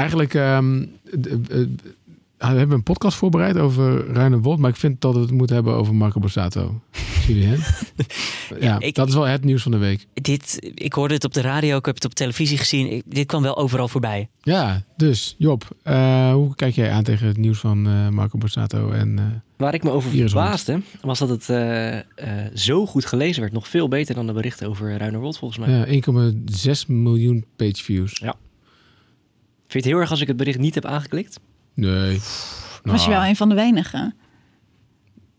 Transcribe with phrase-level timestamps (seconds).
[0.00, 0.58] eigenlijk eh,
[2.38, 5.54] we hebben een podcast voorbereid over Ruine Wold, maar ik vind dat we het moeten
[5.56, 6.80] hebben over Marco Borsato.
[7.26, 7.58] Julien?
[8.60, 10.06] ja, ik- dat is wel het nieuws van de week.
[10.14, 12.92] Dit, ik hoorde het op de radio, ik heb het op televisie gezien.
[12.92, 14.28] Ik- dit kwam wel overal voorbij.
[14.42, 18.90] Ja, dus Job, eh, hoe kijk jij aan tegen het nieuws van eh, Marco Borsato?
[18.90, 19.24] En, eh,
[19.56, 22.04] Waar ik me over verbaasde, was dat het eh, eh,
[22.54, 23.52] zo goed gelezen werd.
[23.52, 25.78] Nog veel beter dan de berichten over Ruinerwold volgens mij.
[25.78, 28.22] ja, 1,6 miljoen page views.
[29.68, 31.40] Vind je het heel erg als ik het bericht niet heb aangeklikt?
[31.74, 32.18] Nee.
[32.82, 34.14] Was je Nou, wel een van de weinigen?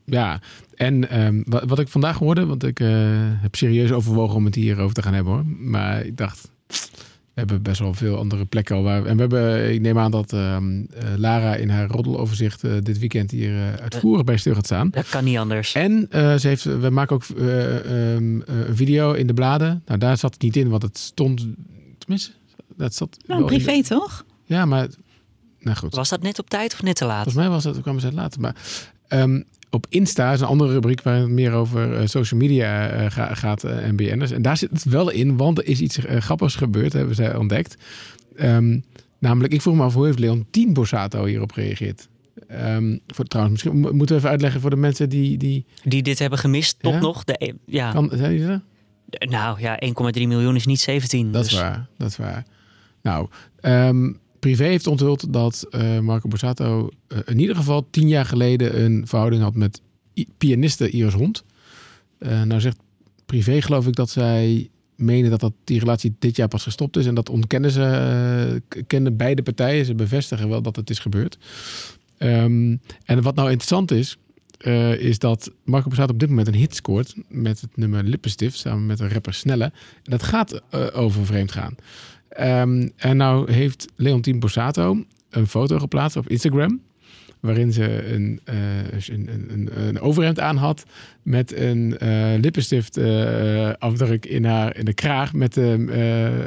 [0.06, 0.40] Ja,
[0.76, 2.88] en ehm, wat, wat ik vandaag hoorde, want ik eh,
[3.42, 5.46] heb serieus overwogen om het hierover te gaan hebben hoor.
[5.46, 9.06] Maar ik dacht, we hebben best wel veel andere plekken al waar.
[9.06, 13.00] En we hebben, ik neem aan dat ehm, eh, Lara in haar roddeloverzicht eh, dit
[13.00, 14.90] weekend hier eh, uitvoerig bij stil gaat staan.
[14.90, 15.74] Dat kan niet anders.
[15.74, 17.76] En eh, ze heeft, we maken ook eh,
[18.16, 19.82] ehm, eh, een video in de bladen.
[19.86, 21.48] Nou, daar zat het niet in, want het stond,
[21.98, 22.32] tenminste,
[22.78, 24.26] dat zat Nou, in de- privé toch?
[24.46, 24.88] ja, maar,
[25.60, 25.96] nou goed.
[25.96, 27.16] Was dat net op tijd of net te laat?
[27.24, 28.42] Volgens mij was het, kwamen ze het later.
[28.42, 28.56] Maar
[29.08, 33.12] ehm, op Insta is een andere rubriek waar het meer over eh, social media eh,
[33.12, 34.32] ga- gaat eh, en BN'ers.
[34.32, 37.78] En daar zit het wel in, want er is iets grappigs gebeurd, hebben zij ontdekt.
[38.36, 38.80] Ehm,
[39.20, 42.08] namelijk, ik vroeg me af, hoe heeft Leon Tien Borsato hierop gereageerd?
[42.48, 45.38] Ehm, voor, trouwens, misschien mo- moeten we even uitleggen voor de mensen die...
[45.38, 47.00] die Die dit hebben gemist, toch Ja?
[47.00, 47.24] nog?
[47.24, 47.92] De, e- ja.
[47.92, 48.62] kan, zijn die er?
[49.30, 51.32] Nou ja, 1,3 miljoen is niet 17.
[51.32, 51.54] Dat dus.
[51.54, 52.46] is waar, dat is waar.
[53.08, 53.28] Nou,
[53.60, 58.84] ehm, Privé heeft onthuld dat eh, Marco Borsato eh, in ieder geval tien jaar geleden
[58.84, 59.82] een verhouding had met
[60.38, 61.44] pianiste Iris Hond.
[62.18, 62.78] Eh, nou zegt
[63.26, 67.06] Privé geloof ik dat zij menen dat, dat die relatie dit jaar pas gestopt is.
[67.06, 69.86] En dat ontkennen ze, kennen beide partijen.
[69.86, 71.38] Ze bevestigen wel dat het is gebeurd.
[72.18, 74.18] Ehm, en wat nou interessant is,
[75.00, 78.86] is dat Marco Borsato op dit moment een hit scoort met het nummer Lippenstift samen
[78.86, 79.72] met de rapper Snelle.
[80.04, 80.62] En dat gaat
[80.94, 81.76] over vreemd gaan.
[82.38, 86.82] Ehm, en nou heeft Leontien Borsato een foto geplaatst op Instagram.
[87.40, 88.56] Waarin ze een, eh,
[89.10, 90.84] een, een, een, overhemd aan had.
[91.24, 95.34] Met een eh, lippenstift eh, afdruk in, haar, in de kraag.
[95.34, 95.86] Met de,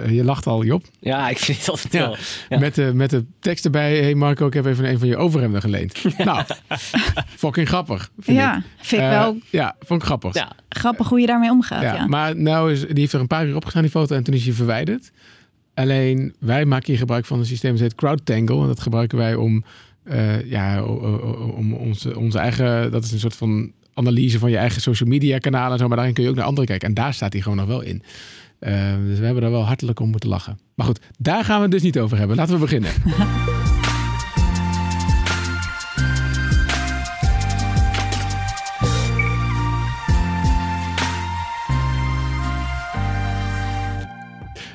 [0.04, 0.84] eh, je lacht al, Job.
[1.00, 1.98] Ja, ik vind het altijd Ja.
[2.00, 2.16] wel.
[2.48, 2.58] Ja.
[2.58, 3.98] Met, de, met de tekst erbij.
[4.02, 6.02] Hey Marco, ik heb even een van je overhemden geleend.
[6.24, 6.44] nou,
[7.36, 8.10] fucking grappig.
[8.18, 8.62] Vind Ja, ik.
[8.80, 10.34] vind ik wel Ja, vond ik grappig.
[10.34, 11.82] Ja, grappig hoe je daarmee omgaat.
[11.82, 14.22] Ja, Ja, Maar nou is, die heeft er een paar uur opgestaan, die foto, en
[14.22, 15.10] toen is hij verwijderd.
[15.80, 18.60] Alleen wij maken hier gebruik van een systeem dat heet CrowdTangle.
[18.60, 19.64] En dat gebruiken wij om,
[20.02, 20.84] eh, ja,
[21.56, 25.38] om onze, onze eigen, dat is een soort van analyse van je eigen social media
[25.38, 25.86] kanalen en zo.
[25.86, 26.88] Maar daarin kun je ook naar anderen kijken.
[26.88, 28.02] En daar staat hij gewoon nog wel in.
[28.58, 30.58] Eh, dus we hebben er wel hartelijk om moeten lachen.
[30.74, 32.36] Maar goed, daar gaan we het dus niet over hebben.
[32.36, 32.90] Laten we beginnen.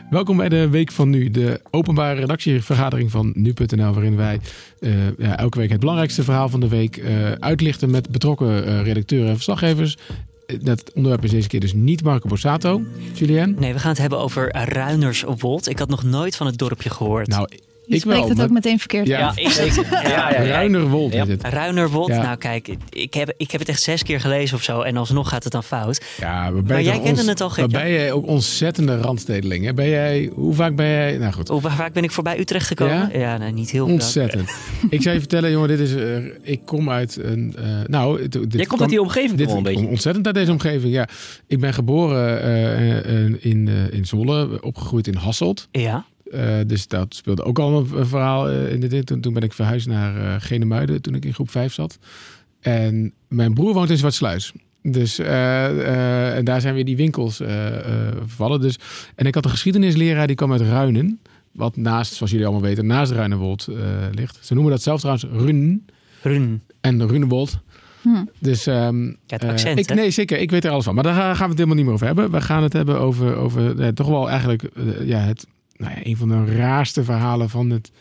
[0.10, 4.40] Welkom bij de Week van Nu, de openbare redactievergadering van Nu.nl, waarin wij
[4.80, 8.82] eh, ja, elke week het belangrijkste verhaal van de week eh, uitlichten met betrokken eh,
[8.82, 9.98] redacteuren en verslaggevers.
[10.62, 12.82] Dat onderwerp is deze keer dus niet Marco Borsato.
[13.14, 13.56] Julien?
[13.60, 15.70] Nee, we gaan het hebben over Ruinerswold.
[15.70, 17.28] Ik had nog nooit van het dorpje gehoord.
[17.28, 17.50] Nou,
[17.88, 18.28] je ik spreekt wel.
[18.28, 19.34] het maar- ook meteen verkeerd Ja.
[19.36, 19.50] ja.
[19.92, 20.44] Ja, ja, ja.
[20.46, 21.24] Ruinerwold Ja.
[21.24, 21.44] is het.
[21.44, 22.22] Ruinerwold, Ja.
[22.22, 24.82] nou kijk, ik heb, ik heb het echt zes keer gelezen of zo.
[24.82, 26.02] En alsnog gaat het dan fout.
[26.20, 27.82] Ja, maar, ben Maar je jij kende ons- het al, Maar Gert-Jan?
[27.82, 29.66] ben jij ook ontzettende randstedeling?
[29.66, 29.74] Hè?
[29.74, 31.18] Ben jij, hoe vaak ben jij...
[31.18, 33.20] Nou goed, Hoe vaak ben ik voorbij Utrecht gekomen?
[33.20, 33.94] Ja, nee, niet heel vaak.
[33.94, 34.50] ontzettend.
[34.90, 35.96] ik zou je vertellen, jongen, dit is...
[35.96, 37.56] eh, ik kom uit een...
[37.58, 39.88] eh, nou, het- dit Jij komt uit die omgeving Dit een ik kom beetje.
[39.88, 41.08] ontzettend uit deze omgeving, ja.
[41.48, 45.68] Ik ben geboren eh, in, in Zwolle, opgegroeid in Hasselt.
[45.72, 49.06] Ja, Eh, dus dat speelde ook al een, een verhaal eh, in dit.
[49.06, 51.98] Toen, toen ben ik verhuisd naar eh Genemuiden, toen ik in groep 5 zat.
[52.62, 54.54] En mijn broer woont in Zwartsluis.
[54.82, 58.62] Dus eh, eh, en daar zijn weer die winkels eh, eh, vervallen.
[58.62, 58.78] Dus,
[59.16, 61.20] en ik had een geschiedenisleraar die kwam uit Ruinen.
[61.52, 63.76] Wat naast, zoals jullie allemaal weten, naast Ruinewold eh,
[64.12, 64.40] ligt.
[64.42, 65.86] Ze noemen dat zelf trouwens Run
[66.22, 66.62] Run.
[66.82, 67.60] en Runewold.
[68.02, 68.10] Hm.
[68.40, 70.38] Dus ehm, Ja, het accent, ik, nee, zeker.
[70.40, 70.96] Ik weet er alles van.
[70.96, 72.32] Maar daar gaan we het helemaal niet meer over hebben.
[72.32, 74.64] We gaan het hebben over, over eh, toch wel eigenlijk
[75.04, 75.48] ja, het,
[75.78, 77.92] nou ja, een van de raarste verhalen van het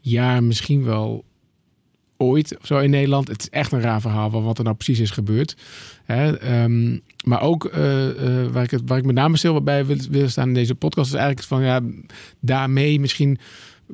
[0.00, 0.42] jaar.
[0.42, 1.24] Misschien wel
[2.16, 3.28] ooit zo in Nederland.
[3.28, 5.56] Het is echt een raar verhaal van wat er nou precies is gebeurd.
[6.04, 9.86] Hè, ehm, maar ook eh, eh, waar, ik het, waar ik met name stil bij
[9.86, 11.80] wil, wil staan in deze podcast is eigenlijk van ja,
[12.40, 13.38] daarmee misschien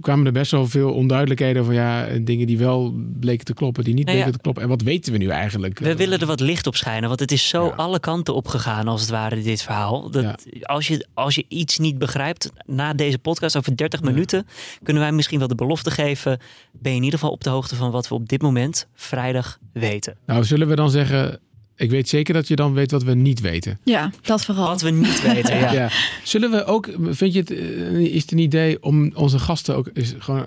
[0.01, 3.95] kwamen er best wel veel onduidelijkheden over ja, dingen die wel bleken te kloppen, die
[3.95, 4.23] niet Nou ja.
[4.23, 4.63] bleken te kloppen.
[4.63, 5.79] En wat weten we nu eigenlijk?
[5.79, 7.71] We willen er wat licht op schijnen, want het is zo Ja.
[7.71, 10.11] alle kanten opgegaan als het ware, dit verhaal.
[10.11, 14.11] Dat als, je, als je iets niet begrijpt, na deze podcast over 30 Ja.
[14.11, 14.47] minuten,
[14.83, 16.39] kunnen wij misschien wel de belofte geven.
[16.73, 19.59] Ben je in ieder geval op de hoogte van wat we op dit moment, vrijdag,
[19.73, 20.17] weten.
[20.27, 21.41] Nou, zullen we dan zeggen,
[21.79, 23.79] ik weet zeker dat je dan weet wat we niet weten.
[23.85, 24.67] Ja, dat vooral.
[24.67, 25.89] Wat we niet weten, ja.
[26.25, 29.91] Zullen we ook, vind je het, eh, is het een idee om onze gasten ook
[29.95, 30.47] eens gewoon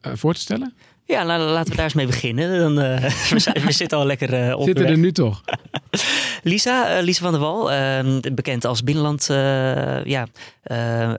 [0.00, 0.74] eh, voor te stellen?
[1.04, 2.58] Ja, la- laten we daar eens mee beginnen.
[2.58, 5.42] Dan, eh, we, zijn- we zitten al lekker op Zitten er nu toch?
[6.42, 10.26] Lisa, eh, Lisa van der Wal, eh, bekend als binnenland eh, ja,
[10.62, 11.12] eh,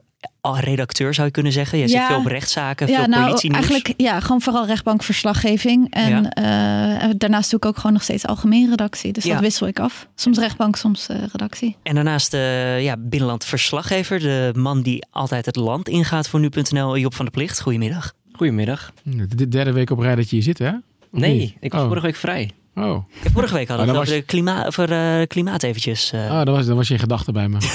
[0.56, 1.78] redacteur zou je kunnen zeggen.
[1.78, 1.90] Je Ja.
[1.98, 3.68] zit veel op rechtszaken, Ja, veel nou politienieuws.
[3.68, 5.86] eigenlijk ja, gewoon vooral rechtbankverslaggeving.
[5.90, 7.00] En Ja.
[7.02, 9.12] eh, daarnaast doe ik ook gewoon nog steeds algemeen redactie.
[9.12, 9.32] Dus Ja.
[9.32, 10.08] dat wissel ik af.
[10.14, 11.76] Soms rechtbank, soms eh, redactie.
[11.82, 16.98] En daarnaast de ja, binnenland verslaggever, de man die altijd het land ingaat voor nu.nl,
[16.98, 17.60] Job van der Plicht.
[17.60, 18.12] Goedemiddag.
[18.32, 18.92] Goedemiddag.
[19.34, 20.68] De derde week op rij dat je hier zit, hè?
[21.12, 21.54] Of Nee, niet?
[21.60, 21.86] ik was Oh.
[21.86, 22.50] vorige week vrij.
[22.78, 26.12] Oh, Ja, vorige week hadden we Oh, het over, de klima over eh, klimaat eventjes.
[26.12, 26.30] eh.
[26.30, 27.56] ah, dan, was, dan was je in gedachten bij me.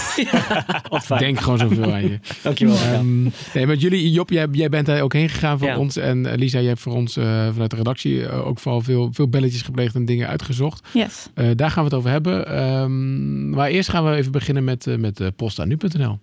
[1.14, 2.20] Ik denk gewoon zoveel aan je.
[2.44, 2.76] Dankjewel.
[2.76, 3.24] Ehm,
[3.54, 5.78] nee, met jullie, Job, jij, jij bent daar ook heen gegaan voor Ja.
[5.78, 5.98] ons.
[5.98, 9.62] En eh, Lisa, jij hebt voor ons vanuit de redactie ook vooral veel, veel belletjes
[9.62, 10.88] gepleegd en dingen uitgezocht.
[10.94, 11.28] Yes.
[11.34, 12.48] Eh, daar gaan we het over hebben.
[12.48, 16.20] Ehm, maar eerst gaan we even beginnen met, met postanu.nl.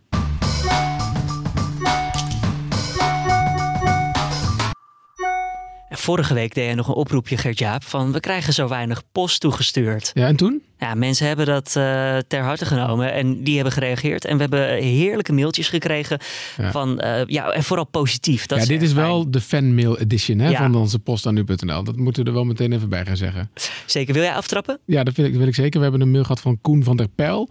[5.90, 9.40] En Vorige week deed je nog een oproepje, Gert-Jaap, van we krijgen zo weinig post
[9.40, 10.10] toegestuurd.
[10.14, 10.62] Ja, en toen?
[10.80, 14.24] Ja, mensen hebben dat eh, ter harte genomen en die hebben gereageerd.
[14.24, 16.18] En we hebben heerlijke mailtjes gekregen
[16.56, 16.70] Ja.
[16.70, 18.46] van, eh, ja, en vooral positief.
[18.46, 19.06] Dat ja, dit erg is fijn.
[19.06, 20.58] wel de fanmail edition hè, Ja.
[20.58, 21.84] van onze postanu.nl.
[21.84, 23.50] Dat moeten we er wel meteen even bij gaan zeggen.
[23.86, 24.78] Zeker, wil jij aftrappen?
[24.84, 25.76] Ja, dat, vind ik, dat wil ik zeker.
[25.76, 27.48] We hebben een mail gehad van Koen van der Pijl.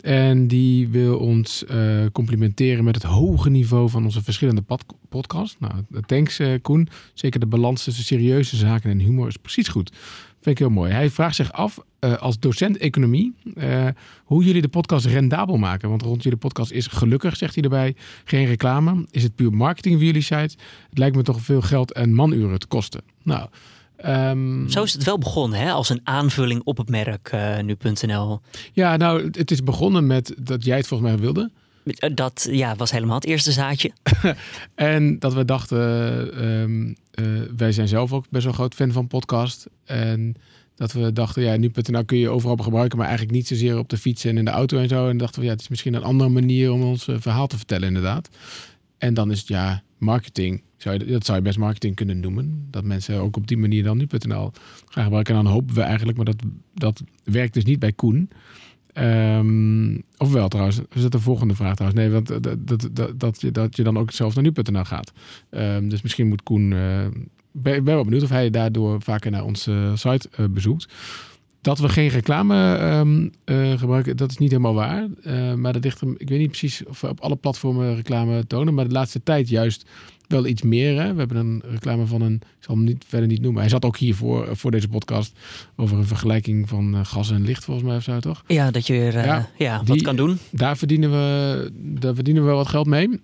[0.00, 1.78] En die wil ons eh,
[2.12, 5.56] complimenteren met het hoge niveau van onze verschillende pod podcasts.
[5.58, 5.72] Nou,
[6.06, 6.88] thanks Koen.
[7.14, 9.92] Zeker de balans tussen serieuze zaken en humor is precies goed.
[10.42, 10.92] Vind ik heel mooi.
[10.92, 13.86] Hij vraagt zich af, eh, als docent economie, eh,
[14.24, 15.88] hoe jullie de podcast rendabel maken.
[15.88, 19.06] Want rond jullie podcast is gelukkig, zegt hij erbij, geen reclame.
[19.10, 20.56] Is het puur marketing voor jullie site?
[20.88, 23.00] Het lijkt me toch veel geld en manuren te kosten.
[23.22, 23.48] Nou,
[23.96, 25.70] ehm, Zo is het wel begonnen, hè?
[25.70, 28.40] als een aanvulling op het merk eh, nu.nl.
[28.72, 31.50] Ja, nou, het is begonnen met dat jij het volgens mij wilde.
[31.84, 33.90] Eh, Dat ja, was helemaal het eerste zaadje.
[34.74, 35.78] En dat we dachten,
[36.34, 39.66] ehm, eh, wij zijn zelf ook best wel groot fan van podcast.
[39.84, 40.34] En
[40.74, 43.98] dat we dachten, ja, nu.nl kun je overal gebruiken, maar eigenlijk niet zozeer op de
[43.98, 45.08] fiets en in de auto en zo.
[45.08, 47.56] En dachten we, ja, het is misschien een andere manier om ons eh, verhaal te
[47.56, 48.28] vertellen, inderdaad.
[48.98, 50.62] En dan is het, ja, marketing.
[50.76, 52.66] Zou je, dat zou je best marketing kunnen noemen.
[52.70, 54.52] Dat mensen ook op die manier dan nu.nl
[54.88, 55.36] gaan gebruiken.
[55.36, 56.42] En dan hopen we eigenlijk, maar dat,
[56.74, 58.30] dat werkt dus niet bij Koen.
[58.92, 62.02] Ehm of wel trouwens, is dat de volgende vraag trouwens?
[62.02, 65.12] Nee, want dat, dat, dat, je, dat je dan ook zelf naar nu.nl gaat.
[65.50, 66.72] Ehm, dus misschien moet Koen...
[66.72, 67.06] eh,
[67.52, 70.92] ben, wel benieuwd of hij daardoor vaker naar onze site eh, bezoekt.
[71.60, 75.08] Dat we geen reclame ehm, eh, gebruiken, dat is niet helemaal waar.
[75.22, 78.74] Eh, maar dat ligt ik weet niet precies of we op alle platformen reclame tonen.
[78.74, 79.88] Maar de laatste tijd juist
[80.32, 81.00] wel iets meer.
[81.00, 81.12] Hè?
[81.12, 83.60] We hebben een reclame van een, ik zal hem niet, verder niet noemen.
[83.60, 85.38] Hij zat ook hier voor, voor deze podcast
[85.76, 88.44] over een vergelijking van eh, gas en licht volgens mij of zo toch?
[88.46, 90.38] Ja, dat je weer eh, Ja, ja, wat kan doen.
[90.50, 93.20] Daar verdienen we, daar verdienen we wat geld mee.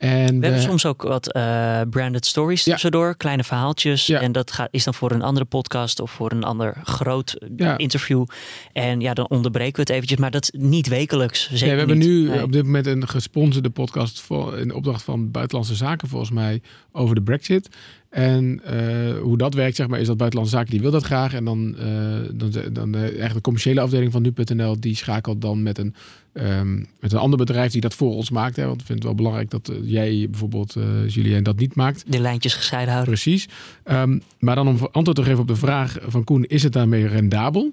[0.00, 2.72] En We hebben we- soms ook wat eh, branded stories Ja.
[2.72, 4.06] tussendoor, kleine verhaaltjes.
[4.06, 4.20] Ja.
[4.20, 7.48] En dat gaat, is dan voor een andere podcast of voor een ander groot eh,
[7.56, 7.76] Ja.
[7.78, 8.24] interview.
[8.72, 11.40] En ja, dan onderbreken we het eventjes, maar dat is niet wekelijks.
[11.50, 12.08] Zeker Nee, we hebben niet.
[12.08, 12.42] nu Nee.
[12.42, 16.62] op dit moment een gesponsorde podcast voor, in opdracht van Buitenlandse Zaken, volgens mij,
[16.92, 17.68] over de Brexit.
[18.10, 21.34] En eh, hoe dat werkt, zeg maar, is dat Buitenlandse Zaken die wil dat graag.
[21.34, 21.86] En dan, eh,
[22.32, 25.94] dan, dan de, eigenlijk de commerciële afdeling van nu.nl, die schakelt dan met een,
[26.32, 28.56] ehm, met een ander bedrijf die dat voor ons maakt.
[28.56, 28.66] Hè.
[28.66, 32.04] Want ik vind het wel belangrijk dat eh, jij bijvoorbeeld, eh Julien, dat niet maakt.
[32.12, 33.14] De lijntjes gescheiden houden.
[33.14, 33.48] Precies.
[33.84, 37.06] Ehm, maar dan om antwoord te geven op de vraag van Koen, is het daarmee
[37.06, 37.72] rendabel?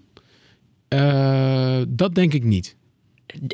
[0.88, 2.76] Eh, dat denk ik niet.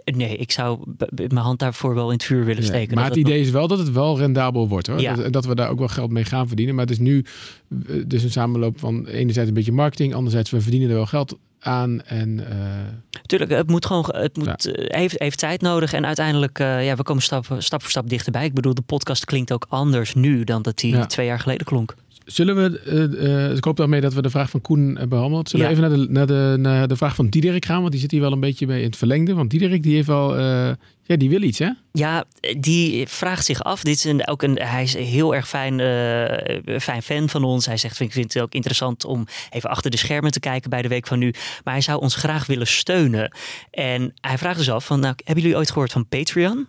[0.03, 0.79] Nee, ik zou
[1.15, 2.95] mijn hand daarvoor wel in het vuur willen steken.
[2.95, 4.99] maar het idee is wel dat het wel rendabel wordt hoor.
[4.99, 5.15] Ja.
[5.15, 6.75] Dat, dat we daar ook wel geld mee gaan verdienen.
[6.75, 7.25] Maar het is nu
[8.05, 12.01] dus een samenloop van enerzijds een beetje marketing, anderzijds we verdienen er wel geld aan.
[12.01, 15.93] En eh, Tuurlijk, het moet gewoon, het moet, eh, heeft, heeft tijd nodig.
[15.93, 18.45] En uiteindelijk, ja, we komen stap, stap voor stap dichterbij.
[18.45, 21.95] Ik bedoel, de podcast klinkt ook anders nu dan dat die twee jaar geleden klonk.
[22.25, 25.49] Zullen we, eh, eh, ik hoop daarmee dat we de vraag van Koen hebben behandeld.
[25.49, 25.75] Zullen Ja.
[25.75, 27.79] we even naar de, naar, de, naar de vraag van Diederik gaan?
[27.79, 29.33] Want die zit hier wel een beetje mee in het verlengde.
[29.33, 30.71] Want Diederik die heeft wel, eh,
[31.03, 31.69] ja die wil iets hè?
[31.91, 32.23] Ja,
[32.57, 33.83] die vraagt zich af.
[33.83, 37.65] Dit is een, ook een, hij is heel erg fijn, eh, fijn fan van ons.
[37.65, 40.81] Hij zegt, ik vind het ook interessant om even achter de schermen te kijken bij
[40.81, 41.33] de Week van Nu.
[41.63, 43.31] Maar hij zou ons graag willen steunen.
[43.71, 46.67] En hij vraagt dus af, van, nou, hebben jullie ooit gehoord van Patreon?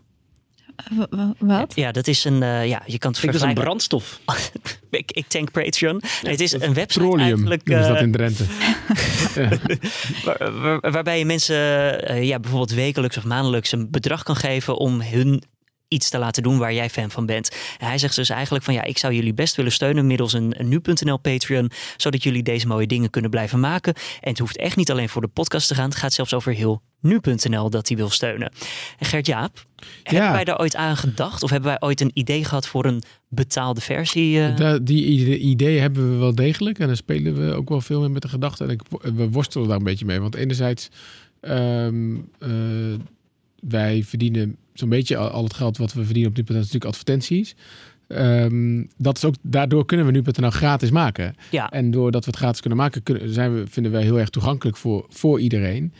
[1.38, 1.72] Wat?
[1.74, 3.62] Ja, dat dat eh, ja, je kan het ik dus een vergelijken.
[3.62, 4.20] brandstof.
[4.90, 6.02] ik, ik tank Patreon.
[6.22, 7.62] Nee, het is een website Petroleum eigenlijk...
[7.82, 8.44] ze dat eh, in Drenthe.
[10.24, 11.56] Waar- waar- waarbij je mensen
[12.08, 15.42] eh, ja, bijvoorbeeld wekelijks of maandelijks een bedrag kan geven om hun
[15.88, 17.50] iets te laten doen waar jij fan van bent.
[17.78, 20.54] En hij zegt dus eigenlijk van ja, ik zou jullie best willen steunen middels een,
[20.60, 23.94] een nu.nl Patreon, zodat jullie deze mooie dingen kunnen blijven maken.
[23.94, 26.52] En het hoeft echt niet alleen voor de podcast te gaan, het gaat zelfs over
[26.52, 28.52] heel nu.nl dat hij wil steunen.
[28.98, 29.64] En Gert Jaap,
[30.02, 31.42] hebben wij daar ooit aan gedacht?
[31.42, 34.38] Of hebben wij ooit een idee gehad voor een betaalde versie?
[34.38, 34.56] Uh...
[34.56, 36.78] Da, die ideeën hebben we wel degelijk.
[36.78, 38.68] En daar spelen we ook wel veel mee met de gedachten.
[38.68, 38.80] En ik,
[39.14, 40.20] we worstelen daar een beetje mee.
[40.20, 40.88] Want enerzijds,
[41.40, 42.94] um, uh,
[43.60, 47.54] wij verdienen zo'n beetje al, al, het geld wat we verdienen op nu.nl natuurlijk advertenties.
[48.08, 51.36] Um, dat is ook, daardoor kunnen we nu.nl gratis maken.
[51.50, 51.70] Ja.
[51.70, 54.76] En doordat we het gratis kunnen maken, kunnen, zijn we, vinden wij heel erg toegankelijk
[54.76, 55.92] voor, voor iedereen.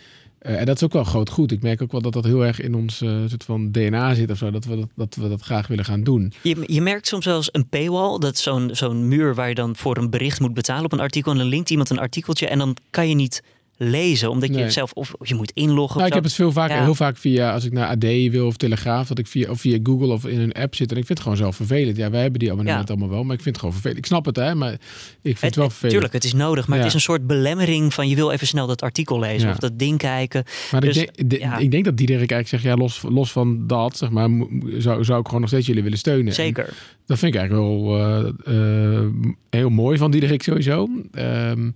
[0.46, 1.52] Uh, en dat is ook wel groot goed.
[1.52, 4.30] Ik merk ook wel dat dat heel erg in ons uh, soort van DNA zit
[4.30, 4.50] of zo.
[4.50, 6.32] Dat we dat, dat we dat graag willen gaan doen.
[6.42, 8.18] Je, je merkt soms zelfs een paywall.
[8.18, 11.00] Dat is zo'n zo'n muur waar je dan voor een bericht moet betalen op een
[11.00, 11.32] artikel.
[11.32, 13.42] En dan linkt iemand een artikeltje en dan kan je niet
[13.76, 14.30] lezen.
[14.30, 15.94] Omdat je zelf of je moet inloggen.
[15.96, 16.14] Nou, ik zo.
[16.14, 16.82] heb het veel vaker, Ja.
[16.82, 19.78] heel vaak via, als ik naar AD wil of Telegraaf, dat ik via, of via
[19.82, 20.90] Google of in een app zit.
[20.90, 21.96] En ik vind het gewoon zelf vervelend.
[21.96, 23.98] Ja, wij hebben die abonnementen allemaal wel, maar ik vind het gewoon vervelend.
[24.00, 24.78] Ik snap het, hè, maar ik
[25.22, 25.92] vind het, wel vervelend.
[25.92, 26.66] Tuurlijk, het is nodig.
[26.66, 26.84] Maar Ja.
[26.84, 29.50] het is een soort belemmering van je wil even snel dat artikel lezen.
[29.50, 30.44] Of dat ding kijken.
[30.72, 33.96] Maar Dus, ik, denk, ik denk dat Diederik eigenlijk zegt, ja, los, los van dat,
[33.96, 34.28] zeg maar,
[34.78, 36.26] zou, zou ik gewoon nog steeds jullie willen steunen.
[36.26, 36.64] En Zeker.
[37.06, 39.06] dat vind ik eigenlijk wel eh, eh,
[39.50, 40.88] heel mooi van Diederik sowieso.
[41.12, 41.70] Ehm,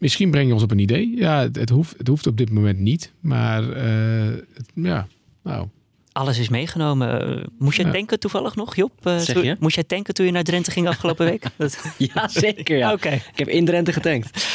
[0.00, 1.12] misschien breng je ons op een idee.
[1.16, 3.12] Ja, het, het, hoeft, het hoeft op dit moment niet.
[3.20, 5.06] Maar eh, het- ja,
[5.42, 5.66] nou...
[6.12, 7.38] Alles is meegenomen.
[7.38, 7.92] Eh, Moest jij Ja.
[7.92, 8.92] tanken toevallig nog, Job?
[9.02, 9.56] Eh, Zeg je?
[9.60, 11.44] Moest jij tanken toen je naar Drenthe ging afgelopen week?
[11.56, 12.92] Dat- Ja, zeker ja.
[12.92, 13.08] Oké.
[13.10, 14.48] Ik heb in Drenthe getankt.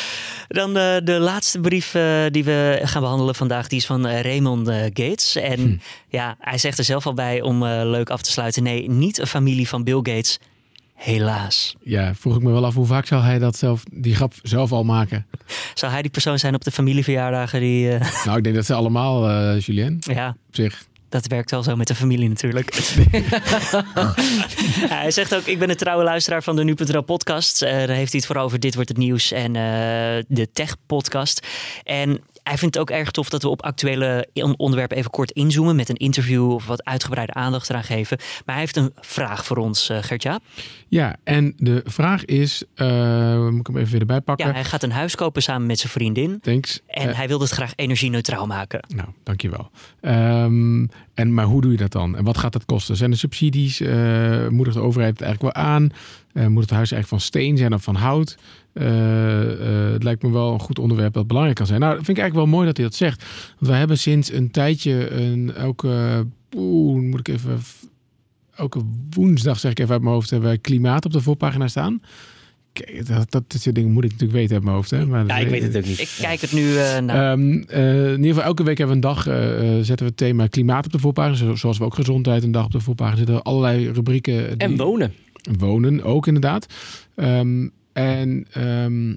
[0.47, 3.67] Dan eh, de laatste brief eh, die we gaan behandelen vandaag.
[3.67, 5.35] Die is van Raymond Gates.
[5.35, 5.75] En Hm.
[6.09, 8.63] ja, hij zegt er zelf al bij om eh, leuk af te sluiten.
[8.63, 10.39] Nee, niet een familie van Bill Gates.
[10.95, 11.75] Helaas.
[11.83, 14.71] Ja, vroeg ik me wel af hoe vaak zal hij dat zelf, die grap zelf
[14.71, 15.25] al maken.
[15.73, 17.91] Zou hij die persoon zijn op de familieverjaardagen die...
[17.91, 20.85] eh, Nou, ik denk dat ze allemaal, eh Julien, ja, op zich.
[21.09, 22.73] Dat werkt wel zo met de familie natuurlijk.
[23.11, 24.13] Ja,
[25.01, 27.61] hij zegt ook, ik ben een trouwe luisteraar van de Nu.nl podcast.
[27.61, 29.53] Eh, daar heeft hij het voor over Dit Wordt Het Nieuws en
[30.27, 31.47] de Tech podcast.
[31.83, 35.31] En hij vindt het ook erg tof dat we op actuele on- onderwerpen even kort
[35.31, 35.75] inzoomen...
[35.75, 38.17] met een interview of wat uitgebreide aandacht eraan geven.
[38.45, 40.39] Maar hij heeft een vraag voor ons, Gertja.
[40.95, 44.47] Ja, en de vraag is, eh, moet ik hem even weer erbij pakken?
[44.47, 46.39] Ja, hij gaat een huis kopen samen met zijn vriendin.
[46.41, 46.81] Thanks.
[46.87, 48.79] En Eh, hij wil het graag energie-neutraal maken.
[48.95, 49.69] Nou, dankjewel.
[50.01, 52.15] Ehm en, maar hoe doe je dat dan?
[52.15, 52.95] En wat gaat dat kosten?
[52.95, 53.81] Zijn er subsidies?
[53.81, 55.89] Eh moedigt de overheid het eigenlijk wel aan?
[56.33, 58.37] Moet het huis eigenlijk van steen zijn of van hout?
[58.73, 61.79] Het lijkt me wel een goed onderwerp dat belangrijk kan zijn.
[61.79, 63.25] Nou, dat vind ik eigenlijk wel mooi dat hij dat zegt.
[63.57, 66.25] Want wij hebben sinds een tijdje een, elke...
[66.55, 67.59] Oeh, moet ik even...
[68.55, 72.01] Elke woensdag, zeg ik even uit mijn hoofd, hebben wij klimaat op de voorpagina staan.
[72.73, 74.89] Kijk, dat, dat, dat soort dingen moet ik natuurlijk weten uit mijn hoofd.
[74.91, 75.05] Hè?
[75.05, 75.99] Maar Ja, ik weet het ook niet.
[75.99, 77.31] Ik kijk het nu eh, naar.
[77.31, 80.05] Ehm, eh, in ieder geval, elke week hebben we een dag, eh, eh, zetten we
[80.05, 81.35] het thema klimaat op de voorpagina.
[81.35, 83.41] Zo- Zoals we ook gezondheid een dag op de voorpagina zitten.
[83.43, 84.47] Allerlei rubrieken.
[84.57, 85.13] die- En wonen.
[85.59, 86.65] Wonen ook inderdaad.
[87.15, 89.09] Ehm, en ehm,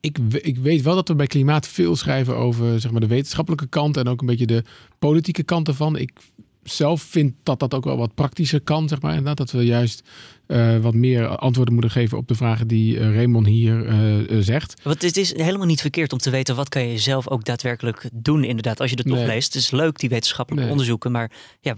[0.00, 3.06] ik, we- ik weet wel dat we bij klimaat veel schrijven over zeg maar, de
[3.06, 3.96] wetenschappelijke kant.
[3.96, 4.62] En ook een beetje de
[4.98, 5.96] politieke kant ervan.
[5.96, 6.10] Ik
[6.64, 8.88] zelf vind dat dat ook wel wat praktischer kan.
[8.88, 10.02] Zeg maar, inderdaad, dat we juist
[10.46, 14.80] eh, wat meer antwoorden moeten geven op de vragen die eh, Raymond hier eh, zegt.
[14.82, 18.08] Want het is helemaal niet verkeerd om te weten wat kan je zelf ook daadwerkelijk
[18.12, 18.80] doen inderdaad.
[18.80, 19.26] Als je het Nee.
[19.26, 19.54] leest.
[19.54, 20.72] Het is leuk die wetenschappelijke Nee.
[20.72, 21.12] onderzoeken.
[21.12, 21.30] Maar
[21.60, 21.74] ja,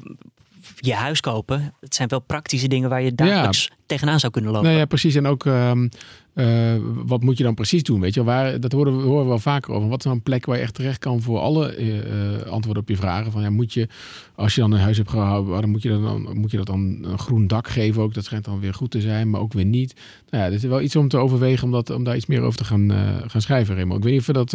[0.77, 1.75] je huis kopen.
[1.81, 4.67] Het zijn wel praktische dingen waar je dagelijks tegenaan zou kunnen lopen.
[4.69, 5.15] Nou ja, precies.
[5.15, 5.89] En ook ehm,
[6.37, 6.75] eh,
[7.07, 8.01] wat moet je dan precies doen?
[8.01, 9.89] Weet je, waar, dat horen we, horen we wel vaker over.
[9.89, 12.83] Wat is nou een plek waar je echt terecht kan voor alle eh, eh, antwoorden
[12.83, 13.33] op je vragen?
[13.33, 13.89] Van ja, moet je,
[14.35, 16.67] als je dan een huis hebt gehouden, dan moet je, dat dan moet je dat
[16.67, 18.15] dan een groen dak geven ook.
[18.15, 19.95] Dat schijnt dan weer goed te zijn, maar ook weer niet.
[20.31, 22.41] Nou ja, dit is wel iets om te overwegen om, dat, om daar iets meer
[22.41, 22.93] over te gaan,
[23.27, 23.97] gaan schrijven, Remo.
[23.97, 24.55] Ik weet niet of dat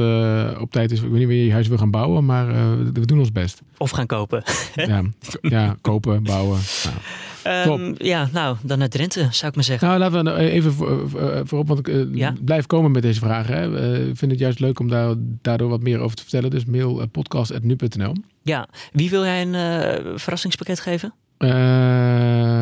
[0.59, 0.97] op tijd is.
[0.97, 2.47] Ik weet niet wanneer je huis wil gaan bouwen, maar
[2.83, 3.61] we, we doen ons best.
[3.77, 4.43] Of gaan kopen.
[4.75, 5.03] ja,
[5.41, 6.59] ja, kopen, bouwen.
[6.83, 6.95] Nou.
[7.43, 9.87] Ehm, ja, nou, dan naar Drenthe zou ik maar zeggen.
[9.87, 12.33] Nou, laten we nou even voor, voor- voorop, want ik eh, Ja.
[12.45, 13.55] blijf komen met deze vragen.
[13.55, 13.77] Hè.
[13.93, 16.49] Eh, Ik vind het juist leuk om daar, daardoor wat meer over te vertellen.
[16.49, 18.13] Dus mail uh, podcast.nu.nl.
[18.43, 21.13] Ja, wie wil jij een eh, verrassingspakket geven?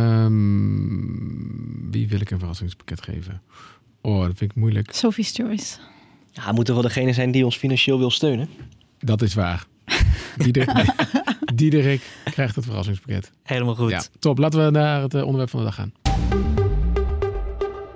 [0.10, 3.42] Ehm, wie wil ik een verrassingspakket geven?
[4.02, 4.92] Oh, dat vind ik moeilijk.
[4.94, 5.78] Sophie's Choice.
[6.32, 8.50] Ja, moet er wel degene zijn die ons financieel wil steunen.
[9.00, 9.66] Dat is waar.
[10.38, 10.86] Diederik,
[11.60, 13.32] Diederik krijgt het verrassingspakket.
[13.44, 13.90] Helemaal goed.
[13.90, 14.38] Ja, top.
[14.38, 15.94] Laten we naar het eh, onderwerp van de dag gaan.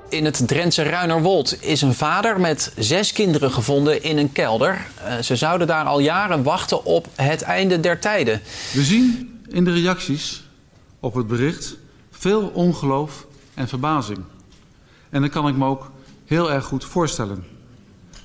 [0.09, 4.85] In het Drentse Ruinerwold is een vader met zes kinderen gevonden in een kelder.
[5.03, 8.41] Eh, ze zouden daar al jaren wachten op het einde der tijden.
[8.73, 10.43] We zien in de reacties
[10.99, 11.77] op het bericht
[12.11, 14.19] veel ongeloof en verbazing.
[15.09, 15.91] En dat kan ik me ook
[16.25, 17.43] heel erg goed voorstellen.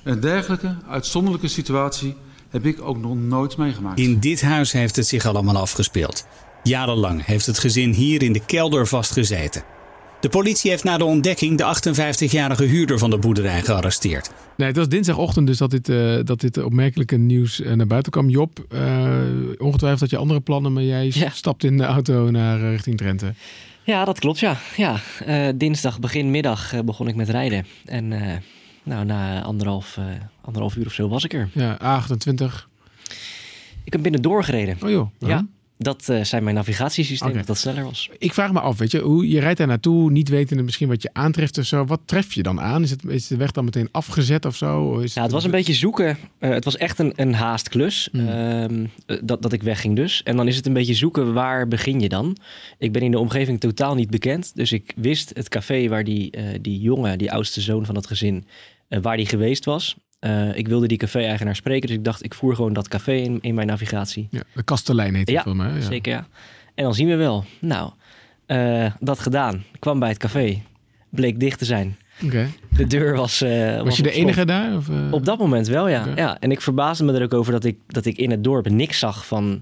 [0.03, 2.15] Een dergelijke uitzonderlijke situatie
[2.49, 3.99] heb ik ook nog nooit meegemaakt.
[3.99, 6.25] In dit huis heeft het zich allemaal afgespeeld.
[6.63, 9.63] Jarenlang heeft het gezin hier in de kelder vastgezeten.
[10.19, 11.63] De politie heeft na de ontdekking de
[12.27, 14.31] 58-jarige huurder van de boerderij gearresteerd.
[14.57, 18.11] Nee, het was dinsdagochtend dus dat dit, eh, dat dit opmerkelijke nieuws eh, naar buiten
[18.11, 18.29] kwam.
[18.29, 19.11] Job, eh,
[19.57, 21.29] ongetwijfeld had je andere plannen, maar jij Ja.
[21.29, 23.33] stapt in de auto naar richting Drenthe.
[23.83, 24.57] Ja, dat klopt, ja.
[24.77, 27.65] ja eh, dinsdag begin middag eh, begon ik met rijden.
[27.85, 28.35] En eh,
[28.89, 30.05] nou, na anderhalf, eh,
[30.41, 31.49] anderhalf uur of zo was ik er.
[31.53, 32.67] Ja, A28.
[33.83, 34.77] Ik heb binnen doorgereden.
[34.83, 35.09] Oh joh.
[35.17, 35.45] Ja,
[35.81, 37.45] dat eh, zijn mijn navigatiesystemen, Oké.
[37.45, 38.09] dat dat sneller was.
[38.17, 41.01] Ik vraag me af, weet je, hoe je rijdt daar naartoe, niet wetende misschien wat
[41.01, 41.85] je aantreft of zo.
[41.85, 42.83] Wat tref je dan aan?
[42.83, 44.97] Is, het, is de weg dan meteen afgezet of zo?
[44.97, 46.17] Is Ja, het was een beetje zoeken.
[46.39, 48.09] Eh, het was echt een, een haastklus.
[48.11, 48.27] Hmm.
[48.27, 50.23] ehm, eh, dat, dat ik wegging dus.
[50.23, 52.37] En dan is het een beetje zoeken, waar begin je dan?
[52.77, 54.51] Ik ben in de omgeving totaal niet bekend.
[54.55, 58.45] Dus ik wist het café waar die, die jongen, die oudste zoon van het gezin,
[58.89, 59.95] waar die geweest was.
[60.19, 63.37] Eh, ik wilde die café-eigenaar spreken, dus ik dacht, ik voer gewoon dat café in,
[63.41, 64.27] in mijn navigatie.
[64.31, 65.73] Ja, de Kastelein heet het Ja, mij.
[65.73, 65.81] Ja.
[65.81, 66.27] Zeker, ja.
[66.75, 67.45] En dan zien we wel.
[67.59, 67.91] Nou,
[68.45, 69.55] eh, dat gedaan.
[69.73, 70.61] Ik kwam bij het café.
[71.09, 71.97] Bleek dicht te zijn.
[72.69, 73.41] De deur was.
[73.41, 74.75] eh, Was je de enige daar?
[74.75, 74.95] Of, eh?
[75.11, 76.05] Op dat moment wel, ja.
[76.15, 76.39] Ja.
[76.39, 78.99] En ik verbaasde me er ook over dat ik, dat ik in het dorp niks
[78.99, 79.61] zag van,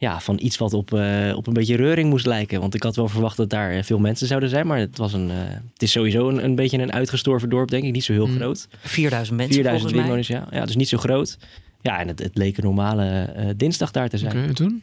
[0.00, 2.60] ja, van iets wat op, eh, op een beetje reuring moest lijken.
[2.60, 4.66] Want ik had wel verwacht dat daar eh, veel mensen zouden zijn.
[4.66, 5.36] Maar het, was een, eh,
[5.72, 7.92] het is sowieso een, een beetje een uitgestorven dorp, denk ik.
[7.92, 8.36] Niet zo heel Mm.
[8.36, 8.68] groot.
[8.82, 10.02] 4000 mensen 4000 volgens mij.
[10.02, 10.58] inwoners, ja.
[10.58, 10.66] ja.
[10.66, 11.38] Dus niet zo groot.
[11.80, 14.54] Ja, en het, het leek een normale dinsdag daar te zijn.
[14.54, 14.82] Toen?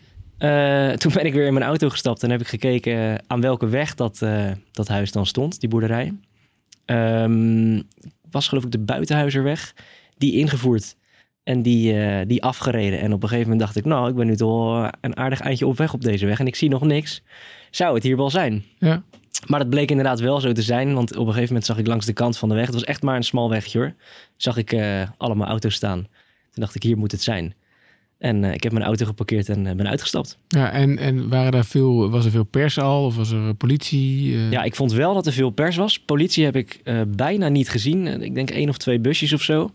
[0.97, 3.95] Toen ben ik weer in mijn auto gestapt en heb ik gekeken aan welke weg
[3.95, 4.25] dat,
[4.71, 6.13] dat huis dan stond, die boerderij.
[6.86, 7.81] Ehm,
[8.31, 9.74] was geloof ik de Buitenhuizerweg,
[10.17, 10.95] die ingevoerd
[11.48, 13.00] en die, eh, die afgereden.
[13.00, 15.68] En op een gegeven moment dacht ik, nou, ik ben nu toch een aardig eindje
[15.68, 17.22] op weg op deze weg en ik zie nog niks.
[17.72, 18.63] Zou het hier wel zijn?
[18.77, 19.04] Ja.
[19.46, 21.88] Maar het bleek inderdaad wel zo te zijn, want op een gegeven moment zag ik
[21.88, 23.94] langs de kant van de weg, het was echt maar een smal wegje hoor,
[24.36, 26.00] zag ik eh, allemaal auto's staan.
[26.51, 27.54] Toen dacht ik, hier moet het zijn.
[28.18, 30.38] En eh, ik heb mijn auto geparkeerd en ben uitgestapt.
[30.48, 33.06] Ja, en, en waren daar veel, was er veel pers al?
[33.06, 34.38] Of was er politie?
[34.38, 36.00] Ja, ik vond wel dat er veel pers was.
[36.00, 38.22] Politie heb ik bijna niet gezien.
[38.22, 39.72] Ik denk één of twee busjes of zo.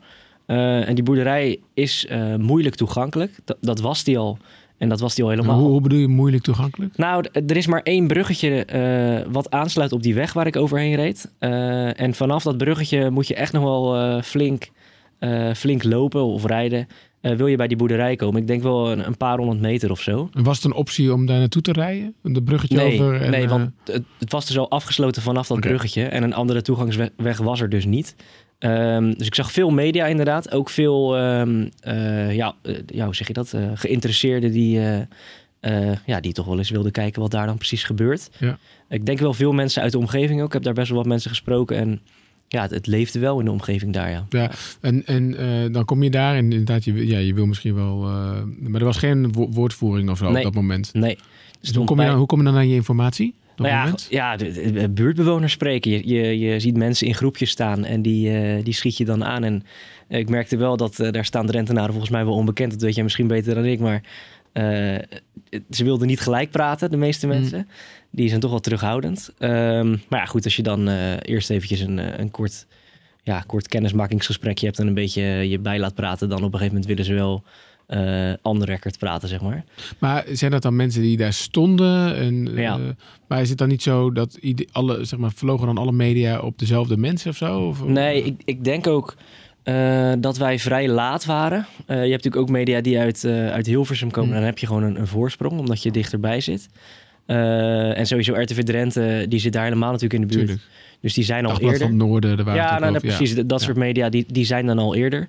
[0.52, 3.38] Eh, en die boerderij is eh, moeilijk toegankelijk.
[3.44, 4.38] Dat, dat was die al.
[4.78, 5.58] En dat was die al helemaal.
[5.58, 6.96] hoe, hoe bedoel je moeilijk toegankelijk?
[6.96, 10.94] Nou, er is maar één bruggetje eh, wat aansluit op die weg waar ik overheen
[10.94, 11.32] reed.
[11.96, 14.70] En vanaf dat bruggetje moet je echt nog wel flink,
[15.54, 16.86] flink lopen of rijden.
[17.20, 18.40] wil je bij die boerderij komen?
[18.40, 20.28] Ik denk wel een, een paar honderd meter of zo.
[20.32, 22.14] Was het een optie om daar naartoe te rijden?
[22.22, 23.20] De bruggetje Nee, over?
[23.20, 26.04] En, nee want het, het was dus al afgesloten vanaf dat bruggetje.
[26.04, 28.14] En een andere toegangsweg weg was er dus niet.
[28.62, 30.52] Ehm, dus ik zag veel media inderdaad.
[30.52, 33.52] Ook veel, ehm, eh, ja, eh, ja, hoe zeg je dat?
[33.52, 34.80] Eh, geïnteresseerden die,
[36.06, 38.30] ja, die toch wel eens wilden kijken wat daar dan precies gebeurt.
[38.38, 38.58] Ja.
[38.88, 40.46] Ik denk wel veel mensen uit de omgeving ook.
[40.46, 41.76] Ik heb daar best wel wat mensen gesproken.
[41.76, 42.00] En
[42.48, 44.26] ja, het, het leefde wel in de omgeving daar, ja.
[44.28, 47.96] Ja, en, en dan kom je daar en inderdaad, je, ja, je wil misschien wel...
[48.58, 50.36] maar er was geen wo- woordvoering of zo Nee.
[50.36, 50.90] op dat moment.
[50.92, 51.18] Nee.
[51.60, 53.34] Dus hoe kom, je dan, hoe kom je dan aan je informatie?
[53.56, 54.06] Nou ja, moment?
[54.10, 55.90] ja de, de- de buurtbewoners spreken.
[55.90, 59.24] Je, je, je ziet mensen in groepjes staan en die, eh, die schiet je dan
[59.24, 59.44] aan.
[59.44, 59.62] En
[60.08, 62.70] eh, ik merkte wel dat eh, daar staan de rentenaren volgens mij wel onbekend.
[62.72, 63.80] Dat weet jij misschien beter dan ik.
[63.80, 64.02] Maar
[65.70, 67.32] ze wilden niet gelijk praten, de meeste Mm.
[67.32, 67.68] mensen.
[68.10, 69.30] Die zijn toch wel terughoudend.
[69.38, 70.88] Ehm, maar ja, goed, als je dan
[71.18, 72.66] eerst eventjes een, een kort,
[73.22, 74.78] ja, kort kennismakingsgesprekje hebt...
[74.78, 76.28] en een beetje je bij laat praten...
[76.28, 77.42] dan op een gegeven moment willen ze wel
[77.92, 79.64] eh on record praten, zeg maar.
[79.98, 82.16] Maar zijn dat dan mensen die daar stonden?
[82.16, 82.74] En, Ja.
[82.76, 82.80] eh,
[83.28, 84.38] maar is het dan niet zo dat
[84.72, 87.60] alle, zeg maar, vlogen dan alle media op dezelfde mensen of zo?
[87.60, 89.14] Of, Nee, ik, ik denk ook
[89.62, 91.58] eh, dat wij vrij laat waren.
[91.86, 94.28] Eh, je hebt natuurlijk ook media die uit, eh, uit Hilversum komen.
[94.28, 94.38] Hmm.
[94.38, 96.68] Dan heb je gewoon een, een voorsprong, omdat je dichterbij zit.
[97.26, 100.46] Eh, en sowieso RTV Drenthe, die zit daar helemaal natuurlijk in de buurt.
[100.46, 100.66] Tuurlijk.
[101.00, 101.88] Dus die zijn al Dagblad eerder.
[101.88, 103.34] van Noorden, daar waren Ja, nou, ook nou, precies.
[103.34, 103.66] Dat- Dat Ja.
[103.66, 105.28] soort media, die, die zijn dan al eerder.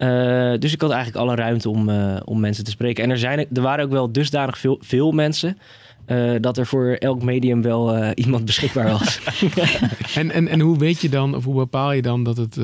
[0.00, 3.04] Eh, dus ik had eigenlijk alle ruimte om, eh, om mensen te spreken.
[3.04, 5.58] En er, zijn, er waren ook wel dusdanig veel, veel mensen...
[6.06, 9.20] eh, dat er voor elk medium wel iemand beschikbaar was.
[10.14, 12.58] En, en, en hoe weet je dan, of hoe bepaal je dan dat het,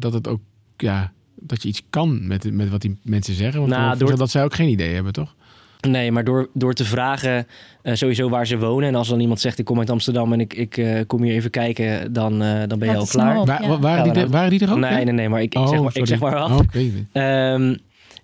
[0.00, 0.40] dat het ook,
[0.76, 3.60] ja, dat je iets kan met, met wat die mensen zeggen?
[3.60, 5.34] Want Nou, door- dat zij ook geen idee hebben, toch?
[5.88, 7.46] Nee, maar door, door te vragen
[7.82, 8.88] eh, sowieso waar ze wonen.
[8.88, 11.34] En als dan iemand zegt, ik kom uit Amsterdam en ik, ik eh, kom hier
[11.34, 13.38] even kijken, dan, eh, dan ben je al klaar.
[13.38, 13.68] op, Wa- ja.
[13.68, 14.78] wa- waren, die er, waren die er ook?
[14.78, 16.50] Nee, nee, nee, maar ik, ik, Oh, zeg, maar, ik zeg maar wat.
[16.50, 16.58] Oh.
[17.12, 17.76] Ehm,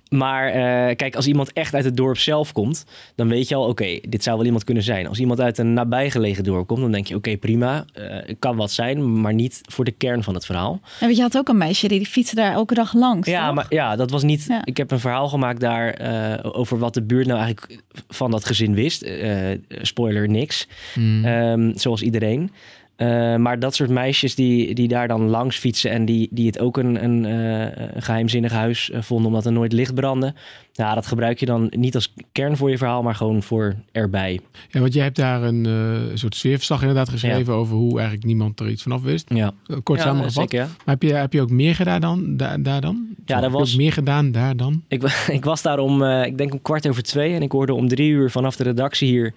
[0.09, 3.69] maar eh, kijk, als iemand echt uit het dorp zelf komt, dan weet je al,
[3.69, 5.07] oké, dit zou wel iemand kunnen zijn.
[5.07, 8.57] Als iemand uit een nabijgelegen dorp komt, dan denk je, oké, prima, eh, het kan
[8.57, 10.81] wat zijn, maar niet voor de kern van het verhaal.
[11.01, 13.29] En weet je, had ook een meisje die, die fietste daar elke dag langs.
[13.29, 13.55] Ja, toch?
[13.55, 14.45] maar ja, dat was niet.
[14.49, 14.65] Ja.
[14.65, 18.45] Ik heb een verhaal gemaakt daar eh, over wat de buurt nou eigenlijk van dat
[18.45, 19.03] gezin wist.
[19.03, 20.69] Eh, spoiler, niks.
[20.95, 21.25] Hmm.
[21.25, 22.51] Ehm, zoals iedereen.
[22.99, 26.59] Eh, maar dat soort meisjes die, die daar dan langs fietsen en die, die het
[26.59, 30.35] ook een, een, eh, een geheimzinnig huis eh, vonden omdat er nooit licht brandde.
[30.73, 34.41] Ja, dat gebruik je dan niet als kern voor je verhaal, maar gewoon voor erbij.
[34.71, 38.61] Ja, want jij hebt daar een eh, soort sfeerverslag inderdaad geschreven over hoe eigenlijk niemand
[38.61, 39.31] er iets vanaf wist.
[39.35, 40.33] Ja, Kort ja, samengevat.
[40.33, 40.65] zeker, ja.
[40.67, 42.37] Maar heb je, heb je ook meer gedaan dan?
[42.37, 43.07] Daar, daar dan?
[43.27, 44.83] Ja, je ook was- meer gedaan daar dan?
[44.89, 45.03] Ik,
[45.39, 47.35] ik was daar om, eh, ik denk om kwart over twee.
[47.35, 49.35] En ik hoorde om drie uur vanaf de redactie hier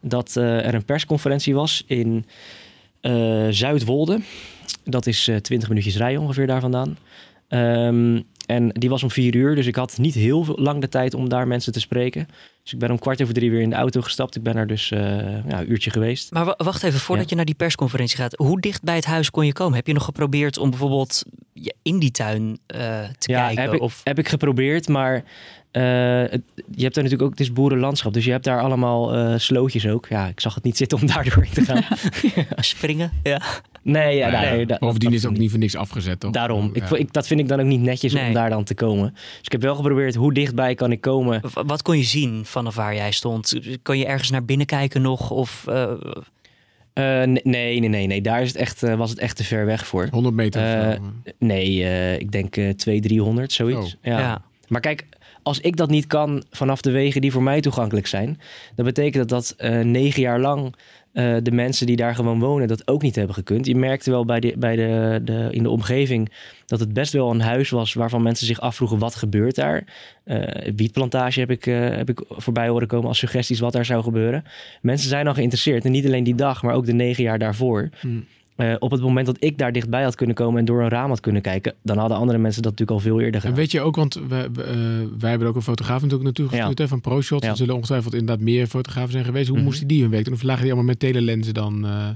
[0.00, 2.24] dat eh, er een persconferentie was in
[3.50, 4.20] Zuidwolde.
[4.84, 6.96] Dat is eh 20 minuutjes rijden ongeveer daar vandaan.
[7.48, 11.14] Ehm, en die was om vier uur, dus ik had niet heel lang de tijd
[11.14, 12.28] om daar mensen te spreken.
[12.62, 14.36] Dus ik ben om kwart over drie weer in de auto gestapt.
[14.36, 15.00] Ik ben er dus eh,
[15.48, 16.32] ja, een uurtje geweest.
[16.32, 17.30] Maar wa- wacht even, voordat Ja.
[17.30, 18.36] je naar die persconferentie gaat.
[18.36, 19.74] Hoe dicht bij het huis kon je komen?
[19.76, 21.22] Heb je nog geprobeerd om bijvoorbeeld
[21.82, 22.78] in die tuin eh,
[23.18, 23.62] te ja, kijken?
[23.64, 25.24] heb ik, of heb ik geprobeerd, maar
[25.70, 25.82] eh,
[26.30, 26.42] het-
[26.74, 30.06] je hebt daar natuurlijk ook, het is boerenlandschap, dus je hebt daar allemaal slootjes ook.
[30.08, 31.84] Ja, ik zag het niet zitten om daar doorheen te gaan.
[32.64, 33.10] springen?
[33.22, 33.40] Ja.
[33.84, 36.30] Nee, ja, daar- Bovendien dat- is het ook niet voor niks afgezet, toch?
[36.30, 38.26] Daarom, ik, ik, dat vind ik dan ook niet netjes Nee.
[38.26, 39.10] om daar dan te komen.
[39.12, 41.40] Dus ik heb wel geprobeerd, hoe dichtbij kan ik komen?
[41.40, 43.58] W- Wat kon je zien vanaf waar jij stond?
[43.82, 45.30] Kon je ergens naar binnen kijken nog?
[45.30, 45.92] Of, eh,
[46.92, 49.44] Eh, nee, nee, nee, nee, nee, daar is het echt, eh, was het echt te
[49.44, 50.08] ver weg voor.
[50.10, 51.02] 100 meter of zo.
[51.38, 53.90] Nee, eh, ik denk eh 200, 300, zoiets.
[53.90, 53.96] Zo.
[54.10, 54.18] Ja.
[54.18, 54.42] ja.
[54.68, 55.04] Maar kijk,
[55.42, 58.40] als ik dat niet kan vanaf de wegen die voor mij toegankelijk zijn,
[58.74, 60.74] dan betekent dat dat eh, negen jaar lang
[61.14, 63.66] eh, de mensen die daar gewoon wonen dat ook niet hebben gekund.
[63.66, 66.32] Je merkte wel bij de, bij de, de, in de omgeving
[66.66, 69.84] dat het best wel een huis was waarvan mensen zich afvroegen wat gebeurt daar.
[70.24, 74.02] Eh wietplantage heb ik, eh, heb ik voorbij horen komen als suggesties wat daar zou
[74.02, 74.44] gebeuren.
[74.82, 77.88] Mensen zijn al geïnteresseerd en niet alleen die dag, maar ook de negen jaar daarvoor.
[78.00, 78.24] Hmm.
[78.56, 81.08] Eh, op het moment dat ik daar dichtbij had kunnen komen en door een raam
[81.08, 83.56] had kunnen kijken, dan hadden andere mensen dat natuurlijk al veel eerder En gedaan.
[83.56, 84.74] weet je ook, want we, eh,
[85.18, 87.42] wij hebben ook een fotograaf natuurlijk naartoe gestuurd hè, van ProShot.
[87.42, 87.50] Ja.
[87.50, 89.46] Er zullen ongetwijfeld inderdaad meer fotografen zijn geweest.
[89.48, 89.66] Hoe Mhm.
[89.66, 90.34] moesten die hun week doen?
[90.34, 91.84] Of lagen die allemaal met telelensen dan?
[91.86, 92.08] eh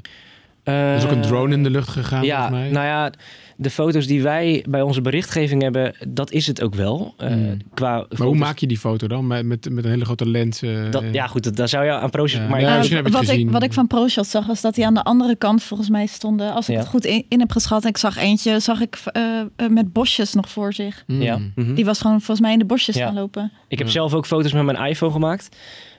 [0.65, 2.71] er is ook een drone in de lucht gegaan Ja, volgens mij.
[2.71, 3.13] nou ja,
[3.61, 7.15] de foto's die wij bij onze berichtgeving hebben, dat is het ook wel.
[7.17, 7.57] Eh, Hmm.
[7.75, 9.27] qua maar hoe maak je die foto dan?
[9.27, 10.63] Met, met, met een hele grote lens?
[10.63, 11.05] eh, dat?
[11.13, 12.11] Ja, goed, dat, daar zou je aan.
[12.13, 14.87] Ja, maar ja, je het wat, ik, wat ik van ProShot zag, was dat die
[14.87, 16.53] aan de andere kant volgens mij stonden.
[16.55, 16.81] Als ik Ja.
[16.81, 17.85] het goed in, in heb geschat.
[17.85, 19.23] Ik zag eentje, zag ik eh,
[19.71, 21.03] met bosjes nog voor zich.
[21.07, 21.23] Hmm.
[21.23, 21.75] ja, mhm.
[21.75, 23.07] Die was gewoon volgens mij in de bosjes Ja.
[23.07, 23.53] gaan lopen.
[23.69, 23.93] Ik heb Ja.
[23.93, 25.57] zelf ook foto's met mijn iPhone gemaakt.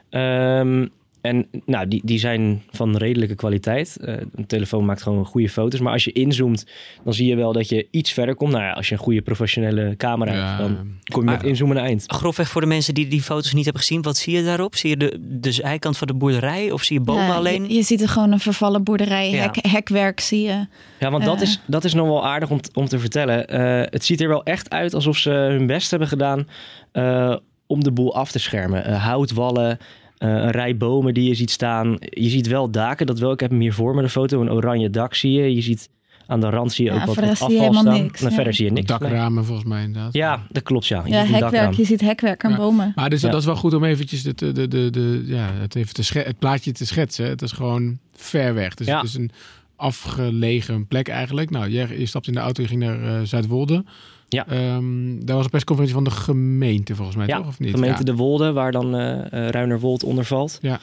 [0.10, 0.88] Ehm,
[1.21, 3.97] en nou, die, die zijn van redelijke kwaliteit.
[4.01, 5.79] Eh, een telefoon maakt gewoon goede foto's.
[5.79, 6.65] Maar als je inzoomt,
[7.03, 8.51] dan zie je wel dat je iets verder komt.
[8.51, 10.45] Nou ja, als je een goede professionele camera Ja.
[10.47, 12.03] hebt, dan kom je met inzoomen een eind.
[12.08, 14.01] Grofweg voor de mensen die die foto's niet hebben gezien.
[14.01, 14.75] Wat zie je daarop?
[14.75, 16.71] Zie je de, de zijkant van de boerderij?
[16.71, 17.67] Of zie je bomen Ja, alleen?
[17.67, 19.41] Je, je ziet er gewoon een vervallen boerderij, Ja.
[19.41, 20.65] hek, hekwerk zie je.
[20.99, 21.41] Ja, want dat, Eh.
[21.41, 23.47] is, dat is nog wel aardig om, t- om te vertellen.
[23.47, 26.47] Eh, het ziet er wel echt uit alsof ze hun best hebben gedaan
[26.91, 27.36] eh,
[27.67, 28.86] om de boel af te schermen.
[28.86, 29.77] Eh, houtwallen,
[30.19, 31.95] een rij bomen die je ziet staan.
[31.99, 33.32] Je ziet wel daken, dat wel.
[33.32, 34.41] Ik heb hem hier voor me, de foto.
[34.41, 35.55] Een oranje dak zie je.
[35.55, 35.89] Je ziet
[36.27, 38.01] aan de rand zie je Ja, ook wat, afval helemaal staan.
[38.01, 38.36] niks, En ja.
[38.36, 38.89] verder zie je niks.
[38.89, 38.99] Nee.
[38.99, 40.13] Dakramen volgens mij inderdaad.
[40.13, 41.01] Ja, dat klopt ja.
[41.05, 41.51] Je Ja, ziet hekwerk.
[41.53, 41.73] dakraam.
[41.77, 42.58] Je ziet hekwerk en Ja.
[42.58, 42.91] bomen.
[42.95, 43.29] Maar dus, Ja.
[43.29, 46.39] dat is wel goed om eventjes de, de, de, de, ja, het, even te het
[46.39, 47.25] plaatje te schetsen.
[47.29, 48.73] Het is gewoon ver weg.
[48.73, 48.97] Dus Ja.
[48.99, 49.32] het is een
[49.75, 51.49] afgelegen plek eigenlijk.
[51.49, 53.84] Nou, je, je stapt in de auto, je ging naar eh, Zuidwolde.
[54.30, 54.48] Ja.
[54.48, 57.48] Ehm, daar was een persconferentie van de gemeente volgens mij, Ja, toch?
[57.48, 57.70] Of niet?
[57.74, 58.04] gemeente Ja.
[58.04, 60.60] De Wolde, waar dan eh eh, Ruinerwold onder valt.
[60.62, 60.80] Ja.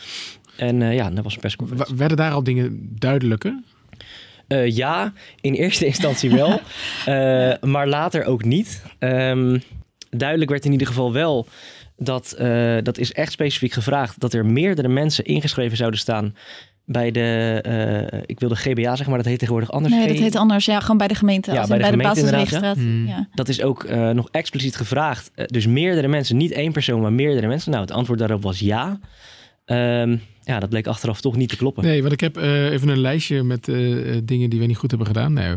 [0.57, 1.95] En eh, ja, dat was een persconferentie.
[1.95, 3.63] W- Werden daar al dingen duidelijker?
[4.67, 6.61] Ja, in eerste instantie wel,
[7.61, 8.83] maar later ook niet.
[8.99, 9.59] Ehm,
[10.11, 11.47] duidelijk werd in ieder geval wel
[11.97, 12.35] dat,
[12.83, 16.35] dat is echt specifiek gevraagd, dat er meerdere mensen ingeschreven zouden staan
[16.87, 19.95] bij de, eh, ik wilde GBA zeggen, maar dat heet tegenwoordig anders.
[19.95, 20.65] Nee, dat heet anders.
[20.65, 21.53] Ja, gewoon bij de gemeente.
[21.53, 22.73] Ja, als bij de bij de, gemeente.
[22.75, 23.07] Hmm.
[23.07, 23.29] Ja.
[23.35, 25.31] Dat is ook eh, nog expliciet gevraagd.
[25.35, 27.71] Eh, dus meerdere mensen, niet één persoon, maar meerdere mensen.
[27.71, 28.99] Nou, het antwoord daarop was ja.
[29.65, 31.85] Ehm, ja, dat bleek achteraf toch niet te kloppen.
[31.85, 33.65] Nee, want ik heb eh, even een lijstje met
[34.25, 35.33] dingen die we niet goed hebben gedaan.
[35.33, 35.55] Nee.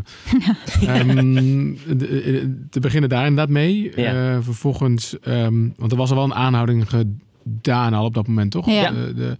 [0.86, 3.92] Ehm, de- eh, te beginnen daar inderdaad mee.
[3.96, 4.32] Ja.
[4.32, 8.50] Eh, vervolgens, ehm, want er was al wel een aanhouding gedaan al op dat moment,
[8.50, 8.66] toch?
[8.66, 8.90] Ja.
[8.90, 9.36] De, de,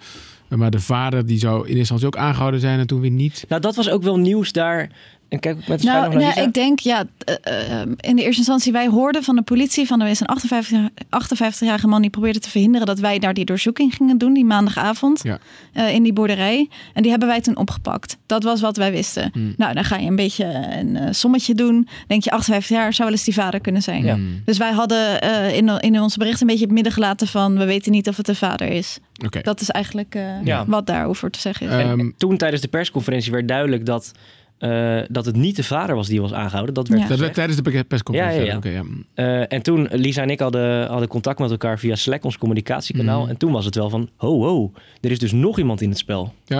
[0.59, 3.45] maar de vader die zou in instantie ook aangehouden zijn en toen weer niet.
[3.49, 4.91] Nou, dat was ook wel nieuws daar.
[5.31, 8.89] En kijk met Nou, nou, ik denk, ja, eh, eh, in de eerste instantie, wij
[8.89, 12.87] hoorden van de politie van er is een 58 58-jarige man die probeerde te verhinderen
[12.87, 15.39] dat wij daar die doorzoeking gingen doen, die maandagavond, Ja.
[15.73, 16.69] eh, in die boerderij.
[16.95, 18.17] En die hebben wij toen opgepakt.
[18.27, 19.31] Dat was wat wij wisten.
[19.33, 19.55] Hmm.
[19.57, 20.45] Nou, dan ga je een beetje
[20.81, 21.89] een sommetje doen.
[22.07, 24.05] Denk je, 58 jaar zou wel eens die vader kunnen zijn.
[24.05, 24.15] Ja.
[24.15, 27.59] Hmm, Dus wij hadden eh, in, in onze bericht een beetje het midden gelaten van,
[27.59, 28.99] we weten niet of het de vader is.
[29.43, 30.65] Dat is eigenlijk eh, Ja.
[30.67, 31.73] wat daarover te zeggen is.
[31.73, 34.13] Eh, Ehm, toen tijdens de persconferentie werd duidelijk dat,
[34.61, 36.75] eh, dat het niet de vader was die was aangehouden.
[36.75, 37.09] Dat werd Ja.
[37.09, 38.71] dat werd tijdens de persconferentie.
[38.71, 38.83] Ja.
[39.15, 43.21] Eh, en toen, Lisa en ik hadden, hadden contact met elkaar via Slack, ons communicatiekanaal.
[43.21, 43.31] Mhm.
[43.31, 45.99] En toen was het wel van, ho, ho, er is dus nog iemand in het
[45.99, 46.35] spel.
[46.45, 46.57] Ja.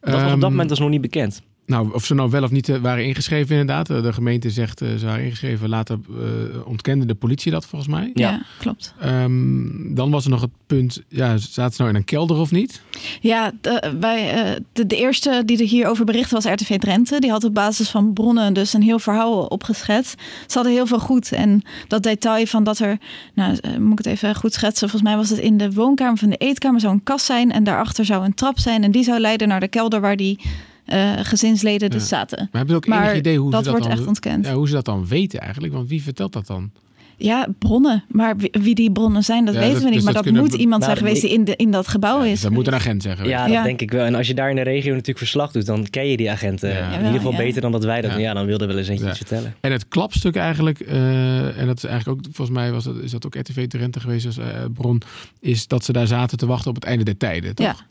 [0.00, 1.42] Dat was op dat Ehm, moment dus nog niet bekend.
[1.66, 3.90] Nou, of ze nou wel of niet eh, waren ingeschreven inderdaad.
[3.90, 5.68] Eh, De gemeente zegt eh, ze waren ingeschreven.
[5.68, 8.10] Later eh, ontkende de politie dat volgens mij.
[8.14, 8.42] Ja, Ja.
[8.58, 8.94] klopt.
[9.00, 12.50] Ehm, dan was er nog het punt, ja, zaten ze nou in een kelder of
[12.50, 12.82] niet?
[13.20, 17.20] Ja, de, wij, eh, de, de eerste die er hierover berichtte was RTV Drenthe.
[17.20, 20.20] Die had op basis van bronnen dus een heel verhaal opgeschetst.
[20.46, 21.32] Ze hadden heel veel goed.
[21.32, 22.98] En dat detail van dat er,
[23.34, 24.88] nou moet ik het even goed schetsen.
[24.88, 27.52] Volgens mij was het in de woonkamer van de eetkamer zou een kast zijn.
[27.52, 28.82] En daarachter zou een trap zijn.
[28.84, 30.38] En die zou leiden naar de kelder waar die
[30.84, 32.06] eh, gezinsleden dus Ja.
[32.08, 32.38] zaten.
[32.38, 34.46] Maar hebben ze ook Maar enig idee hoe dat ze dat wordt dan, echt ontkend.
[34.46, 35.72] Ja, hoe ze dat dan weten eigenlijk?
[35.72, 36.70] Want wie vertelt dat dan?
[37.16, 38.04] Ja, bronnen.
[38.08, 40.04] Maar wie, die bronnen zijn, dat Ja, weten dat- we niet.
[40.04, 41.88] dus maar dat moet we- iemand Nou, zijn geweest ik- die in, de, in dat
[41.88, 42.30] gebouw Ja, is.
[42.30, 43.28] dus dat moet een agent zeggen.
[43.28, 43.54] Ja, Ja.
[43.54, 44.04] dat denk ik wel.
[44.04, 46.68] En als je daar in de regio natuurlijk verslag doet, dan ken je die agenten
[46.70, 46.90] Ja.
[46.92, 47.36] in ieder geval ja.
[47.36, 48.16] beter dan dat wij dat Ja.
[48.16, 48.24] doen.
[48.24, 49.10] Ja, dan wilden we wel eens eentje Ja.
[49.10, 49.54] iets vertellen.
[49.60, 53.10] En het klapstuk eigenlijk, eh, en dat is eigenlijk ook, volgens mij was dat, is
[53.10, 55.02] dat ook RTV Drenthe geweest als eh, bron,
[55.40, 57.84] is dat ze daar zaten te wachten op het einde der tijden, toch?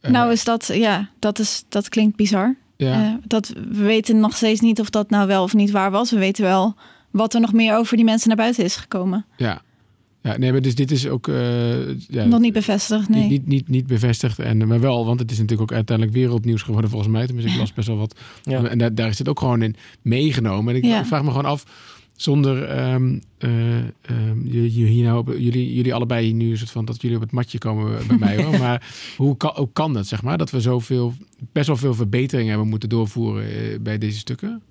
[0.00, 2.56] Eh, Nou is dat, ja, dat, is, dat klinkt bizar.
[2.76, 3.04] ja.
[3.04, 6.10] Eh, dat, we weten nog steeds niet of dat nou wel of niet waar was.
[6.10, 6.74] We weten wel
[7.10, 9.24] wat er nog meer over die mensen naar buiten is gekomen.
[9.36, 9.62] ja.
[10.22, 11.28] Ja, nee, maar dus dit is ook...
[11.28, 13.20] eh, ja, nog niet bevestigd, nee.
[13.20, 16.62] Niet, niet, niet, niet bevestigd, en, maar wel, want het is natuurlijk ook uiteindelijk wereldnieuws
[16.62, 17.26] geworden volgens mij.
[17.26, 18.18] Tenminste, ik las best wel wat.
[18.42, 18.64] Ja.
[18.64, 20.74] En daar, daar is het ook gewoon in meegenomen.
[20.74, 21.00] En ik, Ja.
[21.00, 21.64] ik vraag me gewoon af,
[22.18, 23.18] zonder ehm,
[24.44, 27.32] jullie, hier nou, op- jullie, jullie allebei nu een soort van dat jullie op het
[27.32, 28.58] matje komen bij mij hoor.
[28.58, 30.38] Maar hoe kan, hoe kan dat, zeg maar?
[30.38, 31.14] Dat we zoveel,
[31.52, 34.62] best wel veel verbeteringen hebben moeten doorvoeren eh, bij deze stukken?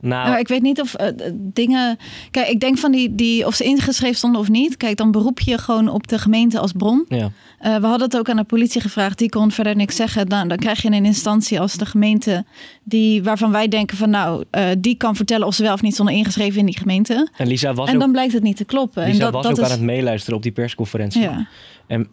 [0.00, 1.98] Nou, Nou, ik weet niet of eh, dingen.
[2.30, 4.76] Kijk, ik denk van die, die of ze ingeschreven stonden of niet.
[4.76, 7.04] Kijk, dan beroep je gewoon op de gemeente als bron.
[7.08, 7.30] ja.
[7.58, 9.18] Eh, we hadden het ook aan de politie gevraagd.
[9.18, 10.26] Die kon verder niks zeggen.
[10.26, 12.44] Dan, dan krijg je een instantie als de gemeente.
[12.82, 15.92] Die, waarvan wij denken van nou, eh, die kan vertellen of ze wel of niet
[15.92, 17.28] stonden ingeschreven in die gemeente.
[17.36, 19.04] En Lisa was En ook, dan blijkt het niet te kloppen.
[19.04, 21.22] Lisa en dat, was dat ook is, aan het meeluisteren op die persconferentie.
[21.22, 21.48] Ja.
[21.86, 22.08] En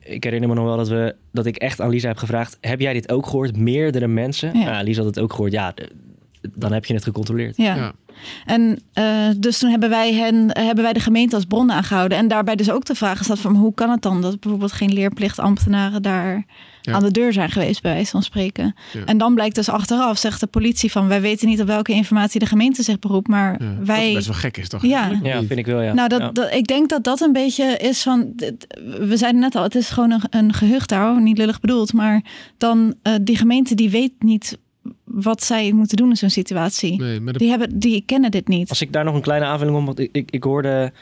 [0.00, 2.58] ik herinner me nog wel dat, we, dat ik echt aan Lisa heb gevraagd...
[2.60, 3.56] heb jij dit ook gehoord?
[3.56, 4.58] Meerdere mensen?
[4.58, 4.64] Ja.
[4.64, 4.82] Ja.
[4.82, 5.52] Lisa had het ook gehoord.
[5.52, 5.74] Ja,
[6.54, 7.56] dan heb je het gecontroleerd.
[7.56, 7.74] Ja.
[7.74, 7.92] Ja.
[8.44, 9.04] En eh,
[9.38, 12.18] dus toen hebben wij, hen, hebben wij de gemeente als bron aangehouden.
[12.18, 14.92] En daarbij dus ook de vraag gesteld van hoe kan het dan dat bijvoorbeeld geen
[14.92, 16.44] leerplichtambtenaren daar
[16.82, 16.92] Ja.
[16.92, 18.74] aan de deur zijn geweest, bij wijze van spreken.
[18.92, 19.04] Ja.
[19.04, 22.40] En dan blijkt dus achteraf, zegt de politie van wij weten niet op welke informatie
[22.40, 23.74] de gemeente zich beroept, maar Ja.
[23.76, 24.12] Wat wij.
[24.14, 24.82] best wel gek is, toch?
[24.82, 25.10] Ja.
[25.22, 25.92] Ja, vind ik wel, ja.
[25.92, 26.30] Nou, dat, Ja.
[26.30, 28.32] dat, ik denk dat dat een beetje is van.
[28.34, 28.66] dit-
[29.00, 31.92] We zeiden net al, het is gewoon een, een gehucht daar, niet lullig bedoeld.
[31.92, 32.22] Maar
[32.58, 34.58] dan eh, die gemeente die weet niet
[35.22, 37.00] wat zij moeten doen in zo'n situatie.
[37.00, 38.68] Nee, maar de- Die, hebben, die kennen dit niet.
[38.68, 39.84] Als ik daar nog een kleine aanvulling op...
[39.84, 40.92] want ik, ik, ik hoorde,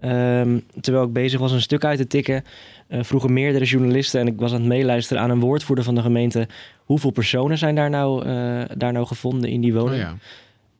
[0.00, 2.44] ehm, terwijl ik bezig was een stuk uit te tikken...
[2.88, 4.20] eh, vroegen meerdere journalisten...
[4.20, 6.48] en ik was aan het meeluisteren aan een woordvoerder van de gemeente...
[6.84, 10.00] hoeveel personen zijn daar nou, eh, daar nou gevonden in die oh, woning?
[10.02, 10.16] ja.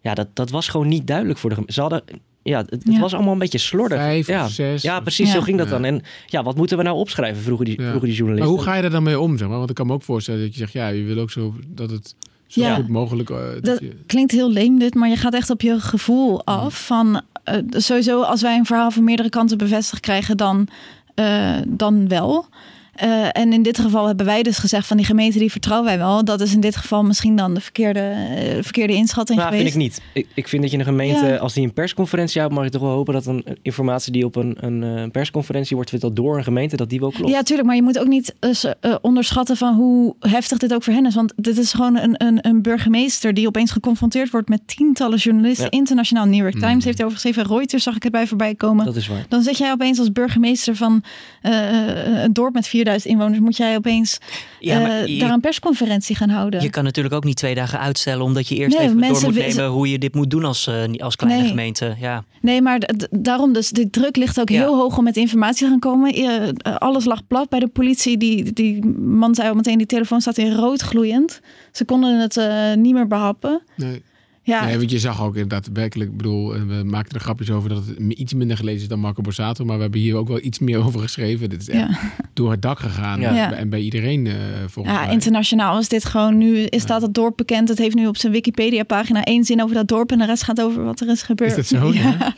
[0.01, 1.75] Ja, dat, dat was gewoon niet duidelijk voor de gemeente.
[1.75, 2.03] Ze hadden...
[2.43, 3.01] Ja, het, het Ja.
[3.01, 3.99] was allemaal een beetje slordig.
[3.99, 4.45] Vijf ja.
[4.45, 4.83] of zes.
[4.83, 5.35] Ja, precies, Ja.
[5.35, 5.73] zo ging dat Ja.
[5.73, 5.85] dan.
[5.85, 7.89] En ja, wat moeten we nou opschrijven, vroegen die, Ja.
[7.89, 8.55] vroegen die Maar journalisten.
[8.55, 9.57] hoe ga je er dan mee om, zeg maar?
[9.59, 11.91] Want ik kan me ook voorstellen dat je zegt, ja, je wil ook zo dat
[11.91, 12.15] het
[12.63, 12.75] zo Ja.
[12.75, 13.31] goed mogelijk...
[13.31, 16.87] eh, dat je- klinkt heel leem dit, maar je gaat echt op je gevoel af.
[16.87, 20.69] Van, eh, sowieso als wij een verhaal van meerdere kanten bevestigd krijgen, dan,
[21.15, 22.47] eh, dan wel.
[22.95, 25.99] Eh, en in dit geval hebben wij dus gezegd van die gemeente die vertrouwen wij
[25.99, 26.25] wel.
[26.25, 29.73] Dat is in dit geval misschien dan de verkeerde, eh, verkeerde inschatting Nou, geweest.
[29.73, 30.01] vind ik niet.
[30.25, 31.37] Ik, ik vind dat je een gemeente, Ja.
[31.37, 34.25] als die een persconferentie houdt, mag je toch wel hopen dat een een informatie die
[34.25, 37.31] op een, een, eh, persconferentie wordt verteld door een gemeente, dat die wel klopt.
[37.31, 40.83] Ja, tuurlijk, maar je moet ook niet eh, eh, onderschatten van hoe heftig dit ook
[40.83, 41.15] voor hen is.
[41.15, 45.65] Want dit is gewoon een, een, een burgemeester die opeens geconfronteerd wordt met tientallen journalisten.
[45.71, 45.79] Ja.
[45.79, 46.85] Internationaal New York Times Mhm.
[46.85, 47.47] heeft erover geschreven.
[47.57, 48.85] Reuters zag ik het bij voorbij komen.
[48.85, 49.25] Dat is waar.
[49.29, 51.03] Dan zit jij opeens als burgemeester van
[51.43, 53.39] eh, een dorp met 4000 inwoners.
[53.41, 54.19] Moet jij opeens
[54.61, 56.63] Ja, maar eh, je- daar een persconferentie gaan houden.
[56.63, 59.35] Je kan natuurlijk ook niet twee dagen uitstellen, omdat je eerst Nee, even door moet
[59.35, 61.49] nemen hoe je dit moet doen als, eh, als kleine Nee.
[61.51, 61.95] gemeente.
[62.01, 62.25] Ja.
[62.41, 63.71] Nee, maar daarom dus.
[63.71, 64.61] De druk ligt ook Ja.
[64.61, 66.13] heel hoog om met informatie te gaan komen.
[66.13, 68.17] Eh, eh, alles lag plat bij de politie.
[68.17, 71.41] Die, die man zei al meteen, die telefoon staat in rood gloeiend.
[71.73, 73.63] Ze konden het eh, niet meer behappen.
[73.77, 74.03] Nee.
[74.47, 77.51] Ja, Nee, want je zag ook inderdaad werkelijk, ik bedoel, en we maakten er grapjes
[77.51, 80.29] over dat het iets minder gelezen is dan Marco Borsato, maar we hebben hier ook
[80.29, 81.51] wel iets meer over geschreven.
[81.51, 81.99] Dit is echt ja.
[82.33, 83.29] door het dak gegaan Ja.
[83.45, 84.33] en, bij- en bij iedereen eh
[84.67, 85.13] volgens ja mij.
[85.13, 86.57] internationaal is dit gewoon nu.
[86.59, 87.69] Is staat het dorp bekend?
[87.69, 90.13] Het heeft nu op zijn Wikipedia-pagina één zin over dat dorp.
[90.13, 91.57] En de rest gaat over wat er is gebeurd.
[91.57, 91.93] Is dat zo?
[91.93, 92.35] Ja.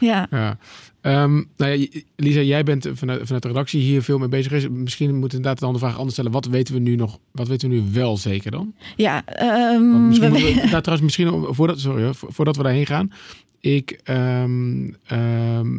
[0.30, 0.56] Ja.
[1.02, 1.86] Ehm, nou ja,
[2.16, 4.52] Lisa, jij bent vanuit, vanuit de redactie hier veel mee bezig.
[4.52, 4.68] Is.
[4.68, 6.32] Misschien moeten we inderdaad de andere vraag anders stellen.
[6.32, 7.18] Wat weten we nu nog?
[7.32, 8.74] Wat weten we nu wel zeker dan?
[8.96, 12.86] Ja, ehm, misschien we- moeten we, nou, trouwens, misschien om- voordat, sorry, voordat we daarheen
[12.86, 13.12] gaan.
[13.60, 15.78] Ik, ehm, ehm,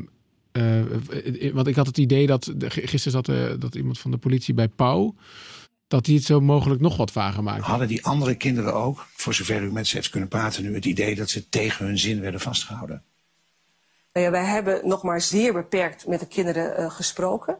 [0.51, 4.17] eh, eh, want ik had het idee dat gisteren zat eh, dat iemand van de
[4.17, 5.15] politie bij Pauw.
[5.87, 7.63] Dat hij het zo mogelijk nog wat vager maakt.
[7.63, 10.85] Hadden die andere kinderen ook, voor zover u met ze heeft kunnen praten nu, het
[10.85, 13.03] idee dat ze tegen hun zin werden vastgehouden?
[14.13, 17.57] Nou ja, wij hebben nog maar zeer beperkt met de kinderen eh, gesproken.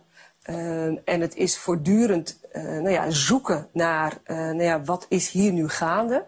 [0.49, 5.51] Uh, en het is voortdurend uh, nou ja, zoeken naar nou ja, wat is hier
[5.51, 6.25] nu gaande.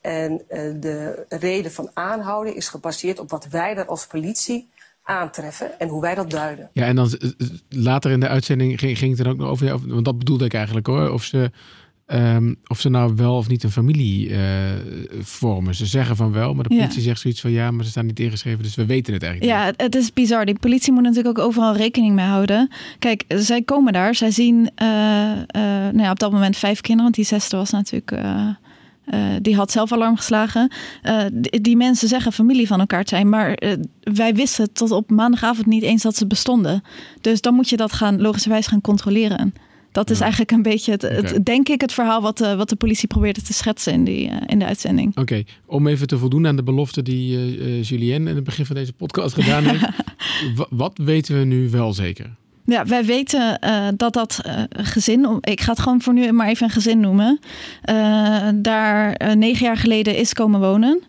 [0.00, 0.44] En
[0.80, 4.70] de reden van aanhouden is gebaseerd op wat wij er als politie
[5.02, 6.70] aantreffen en hoe wij dat duiden.
[6.72, 7.10] Ja, en dan
[7.68, 10.54] later in de uitzending ging, ging het er ook nog over, want dat bedoelde ik
[10.54, 11.50] eigenlijk hoor, of ze
[12.12, 14.38] Um, of ze nou wel of niet een familie uh,
[15.20, 15.74] vormen.
[15.74, 17.04] Ze zeggen van wel, maar de politie ja.
[17.04, 19.66] zegt zoiets van ja, maar ze staan niet ingeschreven, dus we weten het eigenlijk ja,
[19.66, 19.74] niet.
[19.76, 20.44] Ja, het is bizar.
[20.44, 22.70] Die politie moet natuurlijk ook overal rekening mee houden.
[22.98, 27.02] Kijk, zij komen daar, zij zien uh, uh, nou ja, op dat moment vijf kinderen,
[27.02, 28.16] want die zesde was natuurlijk.
[29.42, 30.72] die had zelf alarm geslagen.
[31.32, 33.58] Die, die, mensen zeggen familie van elkaar te zijn, maar
[34.00, 36.82] wij wisten tot op maandagavond niet eens dat ze bestonden.
[37.20, 39.54] Dus dan moet je dat gaan logischerwijs gaan controleren.
[39.96, 42.76] Dat is eigenlijk een beetje, het, het, denk ik, het verhaal wat de, wat de
[42.76, 45.16] politie probeerde te schetsen in, die, uh, in de uitzending.
[45.16, 48.76] Oké, om even te voldoen aan de belofte die uh, Julien in het begin van
[48.76, 49.88] deze podcast gedaan heeft.
[50.70, 52.30] wat weten we nu wel zeker?
[52.64, 56.66] Ja, wij weten uh, dat dat gezin, ik ga het gewoon voor nu maar even
[56.66, 57.40] een gezin noemen,
[58.54, 61.02] daar negen jaar geleden is komen wonen.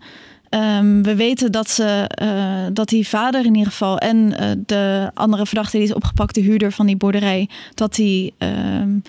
[0.49, 5.11] Um, we weten dat, ze, uh, dat die vader in ieder geval en uh, de
[5.13, 9.01] andere verdachte die is opgepakt, de huurder van die boerderij, dat die um,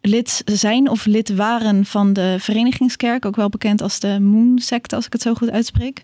[0.00, 5.06] lid zijn of lid waren van de Verenigingskerk, ook wel bekend als de Moon-secte, als
[5.06, 6.02] ik het zo goed uitspreek.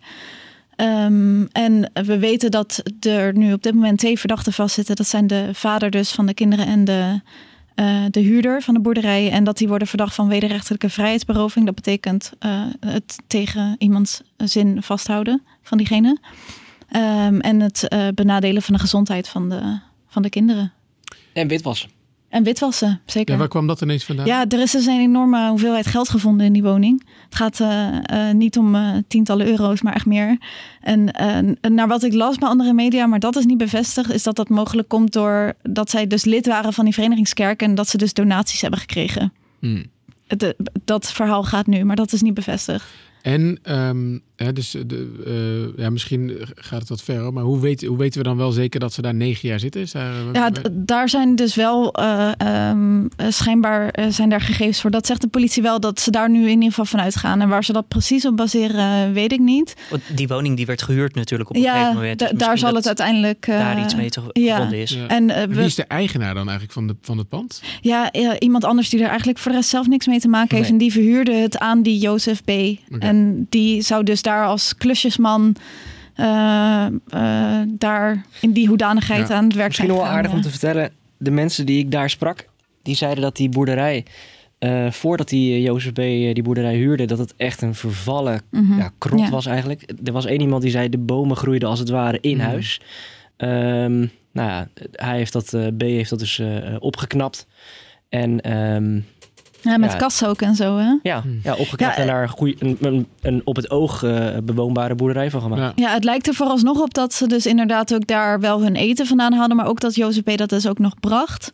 [0.76, 4.96] Um, en we weten dat er nu op dit moment twee verdachten vastzitten.
[4.96, 7.20] Dat zijn de vader dus van de kinderen en de
[7.80, 9.30] uh, de huurder van de boerderij.
[9.30, 11.66] En dat die worden verdacht van wederrechtelijke vrijheidsberoving.
[11.66, 16.18] Dat betekent uh, het tegen iemands zin vasthouden van diegene.
[16.96, 20.72] Um, en het uh, benadelen van de gezondheid van de, van de kinderen.
[21.32, 21.99] En witwassen.
[22.30, 23.32] En witwassen, zeker.
[23.32, 24.26] Ja, waar kwam dat ineens vandaan?
[24.26, 27.06] Ja, er is dus een enorme hoeveelheid geld gevonden in die woning.
[27.24, 30.38] Het gaat uh, uh, niet om uh, tientallen euro's, maar echt meer.
[30.80, 31.04] En
[31.60, 34.48] naar wat ik las bij andere media, maar dat is niet bevestigd, is dat dat
[34.48, 38.12] mogelijk komt door dat zij dus lid waren van die verenigingskerk en dat ze dus
[38.12, 39.32] donaties hebben gekregen.
[39.58, 39.84] Hmm.
[40.26, 42.84] De, dat verhaal gaat nu, maar dat is niet bevestigd.
[43.22, 47.84] En um, hè, dus de, uh, ja, misschien gaat het wat ver, maar hoe, weet,
[47.84, 49.80] hoe weten we dan wel zeker dat ze daar negen jaar zitten?
[49.80, 52.30] Is daar, ja, daar zijn dus wel uh,
[52.70, 54.90] um, schijnbaar uh, zijn daar gegevens voor.
[54.90, 57.40] Dat zegt de politie wel dat ze daar nu in ieder geval van uitgaan.
[57.40, 59.74] En waar ze dat precies op baseren, weet ik niet.
[60.14, 62.18] Die woning die werd gehuurd natuurlijk op een ja, gegeven moment.
[62.18, 64.54] Dus daar zal het uiteindelijk daar iets mee te ja.
[64.54, 64.90] gevonden is.
[64.90, 65.06] Ja.
[65.06, 67.62] En, we, Wie is de eigenaar dan eigenlijk van, de, van het pand?
[67.80, 70.70] Ja, iemand anders die er eigenlijk voor de rest zelf niks mee te maken heeft.
[70.70, 72.48] En die verhuurde het aan die Jozef B.
[72.48, 72.78] Okay.
[73.10, 75.56] En die zou dus daar als klusjesman
[76.16, 79.34] uh, uh, daar in die hoedanigheid ja.
[79.34, 80.36] aan het werk Misschien zijn wel gegaan, aardig ja.
[80.36, 80.92] om te vertellen.
[81.16, 82.48] De mensen die ik daar sprak,
[82.82, 84.04] die zeiden dat die boerderij...
[84.60, 85.96] Uh, voordat die Jozef B.
[85.96, 88.78] die boerderij huurde, dat het echt een vervallen mm -hmm.
[88.78, 89.30] ja, krot Ja.
[89.30, 89.92] was eigenlijk.
[90.04, 92.46] Er was één iemand die zei, de bomen groeiden als het ware in Mhm.
[92.46, 92.80] huis.
[93.36, 95.80] Um, nou ja, hij heeft dat, uh, B.
[95.80, 97.46] heeft dat dus uh, opgeknapt.
[98.08, 99.04] En um,
[99.62, 99.96] Ja, met Ja.
[99.96, 100.94] kassen ook en zo, hè?
[101.02, 104.26] ja, ja opgeknapt Ja, en daar een, goeie, een, een, een op het oog uh,
[104.42, 105.78] bewoonbare boerderij van gemaakt.
[105.78, 105.86] Ja.
[105.86, 109.06] Ja, het lijkt er vooralsnog op dat ze dus inderdaad ook daar wel hun eten
[109.06, 110.36] vandaan hadden, maar ook dat Jozef B.
[110.36, 111.52] dat dus ook nog bracht.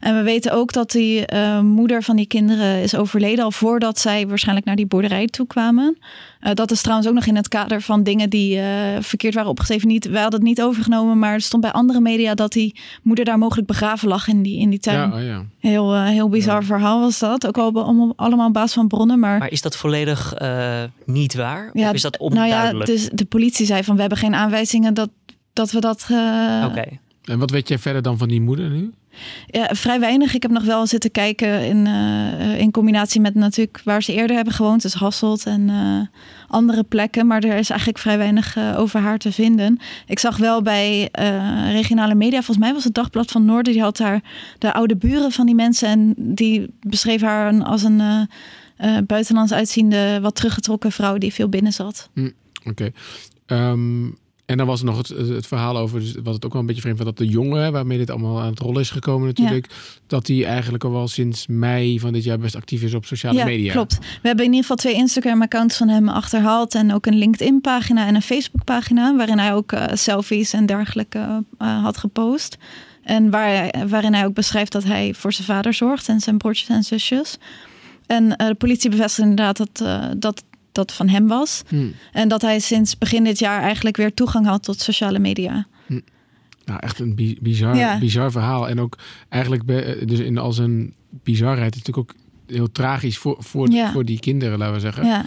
[0.00, 3.98] En we weten ook dat die eh, moeder van die kinderen is overleden al voordat
[3.98, 5.98] zij waarschijnlijk naar die boerderij toe kwamen.
[6.40, 8.64] Eh, dat is trouwens ook nog in het kader van dingen die eh,
[9.00, 9.88] verkeerd waren opgeschreven.
[9.88, 13.24] Niet, wij hadden het niet overgenomen, maar er stond bij andere media dat die moeder
[13.24, 15.10] daar mogelijk begraven lag in die, in die tuin.
[15.10, 15.44] Ja, oh ja.
[15.58, 17.46] Heel, eh, heel bizar verhaal was dat.
[17.46, 19.38] Ook al allemaal, allemaal op basis van bronnen, maar...
[19.38, 21.70] Maar is dat volledig eh, niet waar?
[21.72, 22.86] Ja, of is dat nou ja, onduidelijk?
[22.90, 25.10] dus de politie zei van we hebben geen aanwijzingen dat,
[25.52, 26.06] dat we dat.
[26.10, 26.84] eh, Oké.
[27.24, 28.92] En wat weet jij verder dan van die moeder nu?
[29.46, 30.34] Ja, vrij weinig.
[30.34, 34.36] Ik heb nog wel zitten kijken in, eh, in combinatie met natuurlijk waar ze eerder
[34.36, 37.26] hebben gewoond, dus Hasselt en eh, andere plekken.
[37.26, 39.78] Maar er is eigenlijk vrij weinig eh, over haar te vinden.
[40.06, 41.08] Ik zag wel bij
[41.70, 44.22] regionale media, volgens mij was het Dagblad van Noorden, die had daar
[44.58, 48.28] de oude buren van die mensen en die beschreef haar als een
[49.06, 52.10] buitenlands uitziende, wat teruggetrokken vrouw die veel binnen zat.
[52.64, 52.90] Oké.
[53.46, 54.06] Ehm,
[54.48, 56.66] en dan was er nog het, het verhaal over, dus wat het ook wel een
[56.66, 59.66] beetje vreemd was, dat de jongen, waarmee dit allemaal aan het rollen is gekomen natuurlijk,
[60.06, 63.38] dat die eigenlijk al wel sinds mei van dit jaar best actief is op sociale
[63.38, 63.72] ja, media.
[63.72, 63.98] klopt.
[63.98, 66.74] We hebben in ieder geval twee Instagram-accounts van hem achterhaald.
[66.74, 69.16] En ook een LinkedIn-pagina en een Facebook-pagina.
[69.16, 72.56] Waarin hij ook eh, selfies en dergelijke eh, had gepost.
[73.02, 76.38] En waar, hij- waarin hij ook beschrijft dat hij voor zijn vader zorgt en zijn
[76.38, 77.38] broertjes en zusjes.
[78.06, 79.84] En eh, de politie bevestigt inderdaad dat
[80.18, 80.44] dat,
[80.78, 81.62] dat van hem was.
[81.68, 81.86] Hm.
[82.12, 85.66] En dat hij sinds begin dit jaar eigenlijk weer toegang had tot sociale media.
[86.64, 87.98] Nou, echt een bi- bizar, Ja.
[87.98, 88.68] bizar verhaal.
[88.68, 88.98] En ook
[89.28, 92.14] eigenlijk be- dus in al zijn bizarheid natuurlijk ook
[92.46, 93.92] heel tragisch voor, voor, Ja.
[93.92, 95.06] voor die kinderen, laten we zeggen.
[95.06, 95.24] Ja.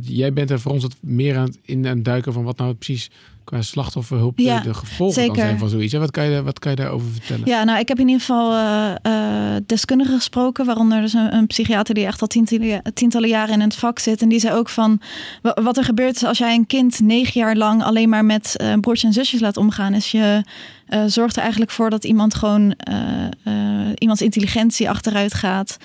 [0.00, 2.74] Jij bent er voor ons wat meer aan het, in aan duiken van wat nou
[2.74, 3.10] precies
[3.48, 5.42] qua slachtofferhulp Ja, de, gevolgen kan zeker.
[5.48, 5.92] zijn van zoiets.
[5.92, 7.46] En wat kan je, wat kan je daarover vertellen?
[7.46, 8.54] Ja, nou, ik heb in ieder geval
[9.02, 13.60] eh, deskundigen gesproken, waaronder dus een, een psychiater die echt al tientallen, tientallen jaren in
[13.60, 14.22] het vak zit.
[14.22, 15.00] En die zei ook van,
[15.42, 18.56] wa- wat er gebeurt is als jij een kind negen jaar lang alleen maar met
[18.56, 20.42] eh, broertjes en zusjes laat omgaan, is je
[20.88, 25.76] eh, zorgt er eigenlijk voor dat iemand gewoon eh, eh, iemands intelligentie achteruit gaat,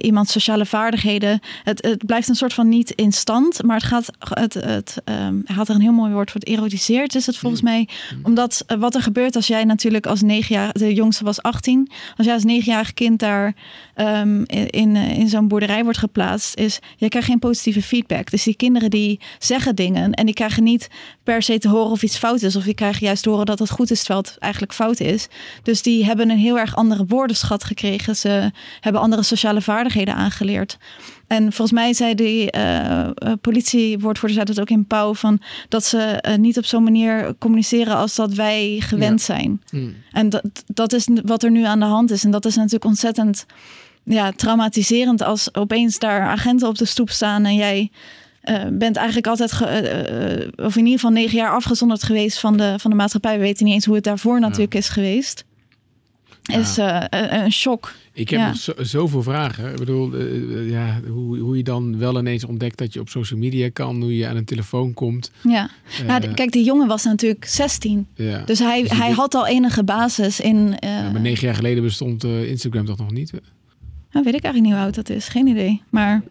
[0.00, 1.40] iemands sociale vaardigheden.
[1.64, 5.40] Het, het blijft een soort van niet in stand, maar het gaat, het, het, ehm,
[5.44, 7.88] hij had er een heel mooi woord voor, het erotiseert is het volgens mij.
[8.22, 11.90] Omdat eh, wat er gebeurt als jij natuurlijk als negen jaar, de jongste was 18,
[12.16, 13.54] als jij als negenjarig kind daar
[13.94, 18.30] ehm, in, in, in zo'n boerderij wordt geplaatst, is je krijgt geen positieve feedback.
[18.30, 20.88] Dus die kinderen die zeggen dingen en die krijgen niet
[21.26, 23.58] per se te horen of iets fout is, of die krijgen juist te horen dat
[23.58, 25.28] het goed is terwijl het eigenlijk fout is.
[25.62, 28.16] Dus die hebben een heel erg andere woordenschat gekregen.
[28.16, 28.50] Ze
[28.80, 30.78] hebben andere sociale vaardigheden aangeleerd.
[31.26, 33.08] En volgens mij zei die eh,
[33.40, 37.96] politiewoordvoerder zei dat ook in Pauw van dat ze eh, niet op zo'n manier communiceren
[37.96, 39.62] als dat wij gewend zijn.
[39.70, 39.94] Hmm.
[40.12, 42.24] En dat, dat is wat er nu aan de hand is.
[42.24, 43.46] En dat is natuurlijk ontzettend
[44.04, 47.90] ja, traumatiserend als opeens daar agenten op de stoep staan en jij
[48.46, 52.38] eh, bent eigenlijk altijd, ge- eh, eh, of in ieder geval negen jaar afgezonderd geweest
[52.38, 53.36] van de, van de maatschappij.
[53.36, 55.44] We weten niet eens hoe het daarvoor natuurlijk is geweest.
[56.52, 57.92] Is een, een shock.
[58.12, 58.46] Ik heb Ja.
[58.46, 59.70] nog zo, zoveel vragen.
[59.70, 60.16] Ik bedoel,
[60.62, 64.16] ja, hoe, hoe je dan wel ineens ontdekt dat je op social media kan, hoe
[64.16, 65.30] je aan een telefoon komt.
[65.42, 65.70] Ja.
[66.06, 68.06] nou, kijk, die jongen was natuurlijk 16.
[68.14, 68.42] Ja.
[68.44, 70.76] Dus hij, Dus hij had al enige basis in.
[70.80, 73.32] Ja, maar negen jaar geleden bestond Instagram toch nog niet?
[74.16, 75.28] Nou, weet ik eigenlijk niet hoe oud dat is.
[75.28, 75.82] Geen idee.
[75.90, 76.22] Maar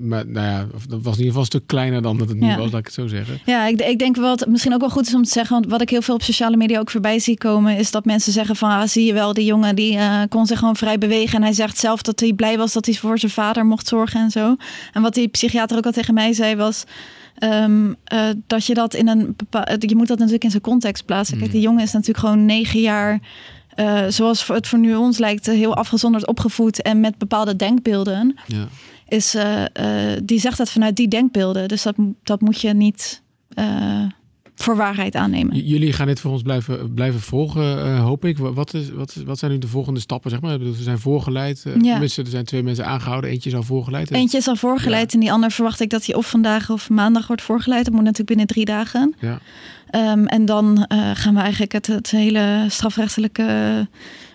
[0.00, 2.46] Maar nou ja, dat was in ieder geval een stuk kleiner dan dat het nu
[2.46, 2.56] Ja.
[2.56, 3.38] was, laat ik het zo zeggen.
[3.44, 5.54] Ja, ik, ik denk wel wat misschien ook wel goed is om te zeggen.
[5.60, 7.76] Want wat ik heel veel op sociale media ook voorbij zie komen.
[7.76, 10.58] Is dat mensen zeggen van ah, zie je wel, die jongen die eh, kon zich
[10.58, 11.36] gewoon vrij bewegen.
[11.36, 14.20] En hij zegt zelf dat hij blij was dat hij voor zijn vader mocht zorgen
[14.20, 14.56] en zo.
[14.92, 16.84] En wat die psychiater ook al tegen mij zei was.
[17.34, 21.04] ehm, eh, dat je dat in een bepaal, je moet dat natuurlijk in zijn context
[21.04, 21.38] plaatsen.
[21.38, 23.20] Kijk, die jongen is natuurlijk gewoon negen jaar.
[23.74, 28.36] Eh, zoals het voor nu ons lijkt, eh, heel afgezonderd opgevoed en met bepaalde denkbeelden.
[28.46, 28.68] Ja.
[29.08, 29.62] Is, eh,
[30.22, 31.68] die zegt dat vanuit die denkbeelden.
[31.68, 33.22] Dus dat, dat moet je niet
[34.54, 35.56] voor waarheid aannemen.
[35.56, 38.38] J- Jullie gaan dit voor ons blijven, blijven volgen, hoop ik.
[38.38, 40.30] Wa- Wat, is, wat, is, wat zijn nu de volgende stappen?
[40.30, 40.58] Zeg maar?
[40.58, 41.64] Ze zijn voorgeleid.
[41.82, 42.00] Ja.
[42.00, 43.30] er zijn twee mensen aangehouden.
[43.30, 44.10] Eentje is al voorgeleid.
[44.10, 47.26] Eentje is al voorgeleid en die ander verwacht ik dat hij of vandaag of maandag
[47.26, 47.84] wordt voorgeleid.
[47.84, 49.14] Dat moet natuurlijk binnen drie dagen.
[49.20, 49.40] Ja.
[49.94, 53.88] Ehm, en dan eh, gaan we eigenlijk het, het hele strafrechtelijke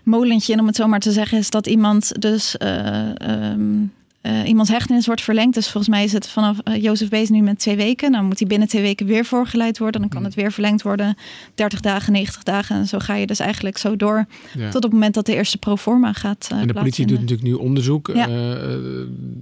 [0.03, 3.85] molentje in, om het zo maar te zeggen, is dat iemand dus eh, ehm,
[4.21, 5.53] eh, iemands hechtenis wordt verlengd.
[5.53, 8.11] Dus volgens mij is het vanaf eh, Jozef Bees nu met twee weken.
[8.11, 10.01] Dan moet hij binnen twee weken weer voorgeleid worden.
[10.01, 11.15] Dan kan het weer verlengd worden.
[11.55, 12.75] 30 dagen, 90 dagen.
[12.75, 14.25] En zo ga je dus eigenlijk zo door.
[14.57, 14.65] Ja.
[14.65, 17.47] Tot op het moment dat de eerste proforma gaat eh En de politie doet natuurlijk
[17.47, 18.11] nu onderzoek.
[18.13, 18.27] Ja.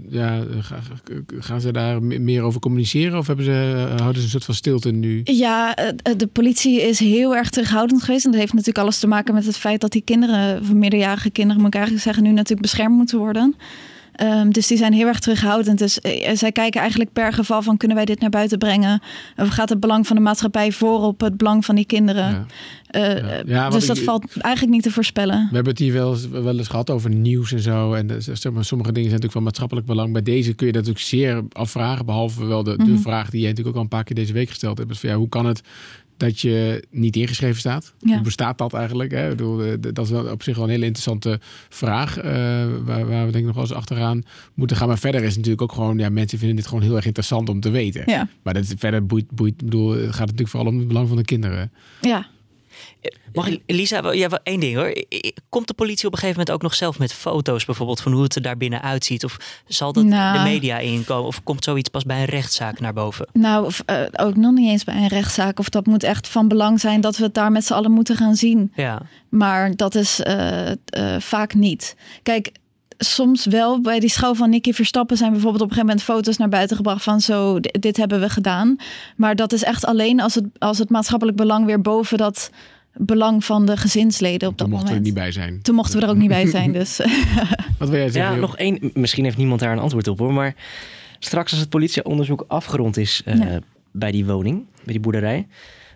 [0.09, 3.17] Ja, ga- ga- gaan ze daar me- meer over communiceren?
[3.17, 5.21] Of hebben ze, houden ze een soort van stilte nu?
[5.23, 5.73] Ja,
[6.17, 8.25] de politie is heel erg terughoudend geweest.
[8.25, 11.29] En dat heeft natuurlijk alles te maken met het feit dat die kinderen, of minderjarige
[11.29, 13.55] kinderen, moet ik eigenlijk zeggen, nu natuurlijk beschermd moeten worden.
[14.17, 15.79] Ehm, dus die zijn heel erg terughoudend.
[15.79, 19.01] Dus eh, zij kijken eigenlijk per geval van kunnen wij dit naar buiten brengen?
[19.35, 22.29] Of gaat het belang van de maatschappij voor op het belang van die kinderen?
[22.29, 22.45] Ja.
[22.87, 23.41] Eh, Ja.
[23.45, 25.37] Ja, want dus ik- dat valt eigenlijk niet te voorspellen.
[25.49, 27.93] We hebben het hier wel eens, wel eens gehad over nieuws en zo.
[27.93, 30.13] En eh, zeg maar, sommige dingen zijn natuurlijk van maatschappelijk belang.
[30.13, 32.05] Bij deze kun je dat natuurlijk zeer afvragen.
[32.05, 32.97] Behalve wel de, de Mhm.
[33.01, 34.91] vraag die jij natuurlijk ook al een paar keer deze week gesteld hebt.
[34.91, 35.61] Is van, ja, hoe kan het
[36.17, 37.93] dat je niet ingeschreven staat?
[37.99, 38.13] Ja.
[38.13, 39.11] Hoe bestaat dat eigenlijk?
[39.11, 39.23] Hè?
[39.23, 41.39] Ik bedoel, eh, dat is wel op zich wel een hele interessante
[41.69, 42.17] vraag.
[42.17, 42.23] eh,
[42.85, 44.87] waar, waar we denk ik nog wel eens achteraan moeten gaan.
[44.87, 45.97] Maar verder is natuurlijk ook gewoon...
[45.97, 48.03] Ja, mensen vinden dit gewoon heel erg interessant om te weten.
[48.05, 48.27] Ja.
[48.41, 51.23] Maar dat, verder boeit, boeit, bedoel, het gaat natuurlijk vooral om het belang van de
[51.23, 51.71] kinderen.
[52.01, 52.27] Ja.
[53.33, 55.03] Mag ik, Lisa, ja, één ding hoor.
[55.49, 58.23] Komt de politie op een gegeven moment ook nog zelf met foto's bijvoorbeeld van hoe
[58.23, 59.23] het er daar binnen uitziet?
[59.23, 59.37] Of
[59.67, 60.37] zal dat Nou.
[60.37, 61.27] de media inkomen?
[61.27, 63.27] Of komt zoiets pas bij een rechtszaak naar boven?
[63.33, 65.59] Nou, of, eh, ook nog niet eens bij een rechtszaak.
[65.59, 68.15] Of dat moet echt van belang zijn dat we het daar met z'n allen moeten
[68.15, 68.71] gaan zien.
[68.75, 69.01] Ja.
[69.29, 70.75] Maar dat is eh, eh,
[71.19, 71.95] vaak niet.
[72.23, 72.51] Kijk,
[72.97, 73.81] soms wel.
[73.81, 76.75] Bij die schouw van Nicky Verstappen zijn bijvoorbeeld op een gegeven moment foto's naar buiten
[76.77, 78.75] gebracht van zo, dit hebben we gedaan.
[79.15, 82.49] Maar dat is echt alleen als het, als het maatschappelijk belang weer boven dat
[82.99, 85.15] belang van de gezinsleden op dat Daar mochten we er moment.
[85.15, 85.61] niet bij zijn.
[85.61, 86.71] Toen mochten we er ook niet bij zijn.
[86.73, 86.97] Dus
[87.79, 88.33] Wat wil jij zeggen?
[88.33, 88.91] Ja, nog één.
[88.93, 90.33] Misschien heeft niemand daar een antwoord op hoor.
[90.33, 90.55] Maar
[91.19, 93.59] straks als het politieonderzoek afgerond is eh, Ja.
[93.91, 95.47] bij die woning, bij die boerderij.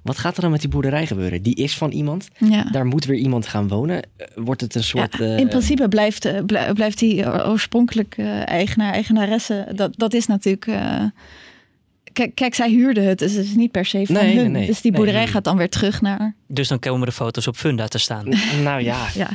[0.03, 1.41] Wat gaat er dan met die boerderij gebeuren?
[1.41, 2.27] Die is van iemand.
[2.37, 2.63] ja.
[2.63, 4.01] Daar moet weer iemand gaan wonen.
[4.01, 5.17] Eh, Wordt het een soort...
[5.17, 10.13] Ja, eh, in principe blijft, eh, blij- blijft die oorspronkelijk eh, eigenaar, eigenaresse, dat, dat
[10.13, 10.67] is natuurlijk...
[10.67, 11.03] eh,
[12.13, 14.51] kijk, kijk, zij huurde het, dus het is niet per se van Nee, nee, hun.
[14.51, 14.65] nee.
[14.65, 15.31] Dus die Nee, boerderij nee.
[15.33, 16.35] gaat dan weer terug naar...
[16.47, 18.25] Dus dan komen de foto's op Funda te staan.
[18.63, 19.29] Nou ja, Ja.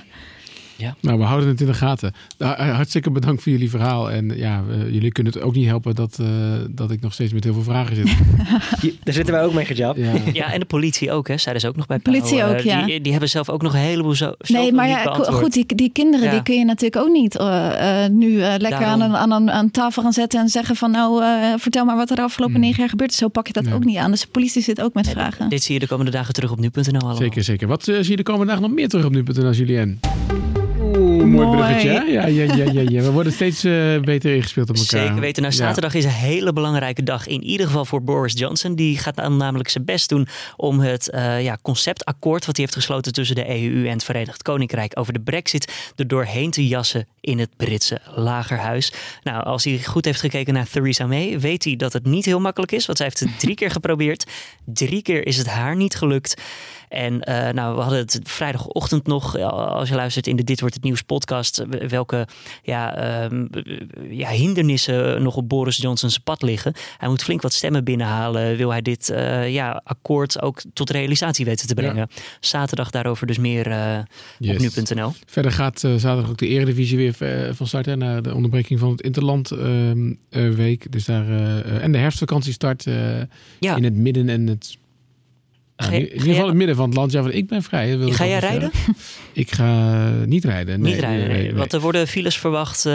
[0.77, 0.95] Ja.
[1.01, 2.13] Nou, we houden het in de gaten.
[2.39, 4.11] Nou, eh, hartstikke bedankt voor jullie verhaal.
[4.11, 6.27] En ja, eh, jullie kunnen het ook niet helpen dat, eh,
[6.71, 8.07] dat ik nog steeds met heel veel vragen zit.
[8.83, 9.97] Je- Daar zitten wij ook mee, Gertjap.
[9.97, 10.13] Ja.
[10.33, 11.37] Ja, en de politie ook, hè?
[11.37, 12.85] Zeiden ze ook nog bij Politie ook, ja.
[12.85, 14.33] Die, die hebben zelf ook nog een heleboel zo.
[14.39, 16.33] Nee, maar ja, goed, die, die kinderen Ja.
[16.33, 19.51] die kun je natuurlijk ook niet eh, eh, nu eh, lekker aan, een, aan, een,
[19.51, 22.61] aan tafel gaan zetten en zeggen van nou, eh, vertel maar wat er de afgelopen
[22.61, 23.17] negen jaar gebeurd is.
[23.17, 23.75] Zo pak je dat Nee.
[23.75, 24.11] ook niet aan.
[24.11, 25.49] Dus de politie zit ook met vragen.
[25.49, 27.17] Dit zie je de komende dagen terug op nu.nl allemaal.
[27.17, 27.69] Zeker, zeker.
[27.69, 30.01] Wat zie je de komende dagen nog meer terug op nu.nl, Julien?
[31.27, 31.57] Mooi Mooi.
[31.59, 31.89] bruggetje.
[31.89, 32.01] hè?
[32.01, 33.03] Ja, ja, ja, ja, ja.
[33.03, 35.01] We worden steeds eh, beter ingespeeld op elkaar.
[35.07, 35.43] Zeker weten.
[35.43, 37.27] Nou, zaterdag is een hele belangrijke dag.
[37.27, 38.75] In ieder geval voor Boris Johnson.
[38.75, 42.47] Die gaat dan namelijk zijn best doen om het eh, ja, conceptakkoord.
[42.47, 44.99] wat hij heeft gesloten tussen de EU en het Verenigd Koninkrijk.
[44.99, 45.93] over de Brexit.
[45.97, 48.93] er doorheen te jassen in het Britse lagerhuis.
[49.23, 51.41] Nou, als hij goed heeft gekeken naar Theresa May.
[51.41, 52.87] weet hij dat het niet heel makkelijk is.
[52.87, 54.27] Want zij heeft het drie keer geprobeerd.
[54.65, 56.35] Drie keer is het haar niet gelukt.
[56.89, 60.75] En eh, nou, we hadden het vrijdagochtend nog, als je luistert in de Dit Wordt
[60.75, 62.27] Het Nieuws podcast, eh, welke
[62.63, 63.47] ja, ehm,
[64.11, 66.75] ja, hindernissen nog op Boris Johnson's pad liggen.
[66.99, 71.45] Hij moet flink wat stemmen binnenhalen, wil hij dit eh, ja, akkoord ook tot realisatie
[71.45, 72.09] weten te brengen.
[72.41, 73.55] Zaterdag daarover dus meer
[74.39, 74.55] Yes.
[74.57, 75.13] op nu.nl.
[75.27, 77.87] Verder gaat zaterdag ook de Eredivisie weer eh, van start.
[77.87, 80.93] Hè, na de onderbreking van het Interland ehm, eh, week.
[80.93, 82.83] Dus daar, eh, en de herfstvakantie start
[83.61, 84.77] Ja, in het midden en het...
[85.77, 87.13] Ga in ieder geval jij- het midden van het land.
[87.13, 87.99] Ja, want ik ben vrij.
[87.99, 88.71] wil ga jij rijden?
[88.73, 88.95] zeggen.
[89.33, 90.81] Ik ga niet rijden.
[90.81, 91.55] Nee, Niet rijden, nee.
[91.55, 92.87] Want er worden files verwacht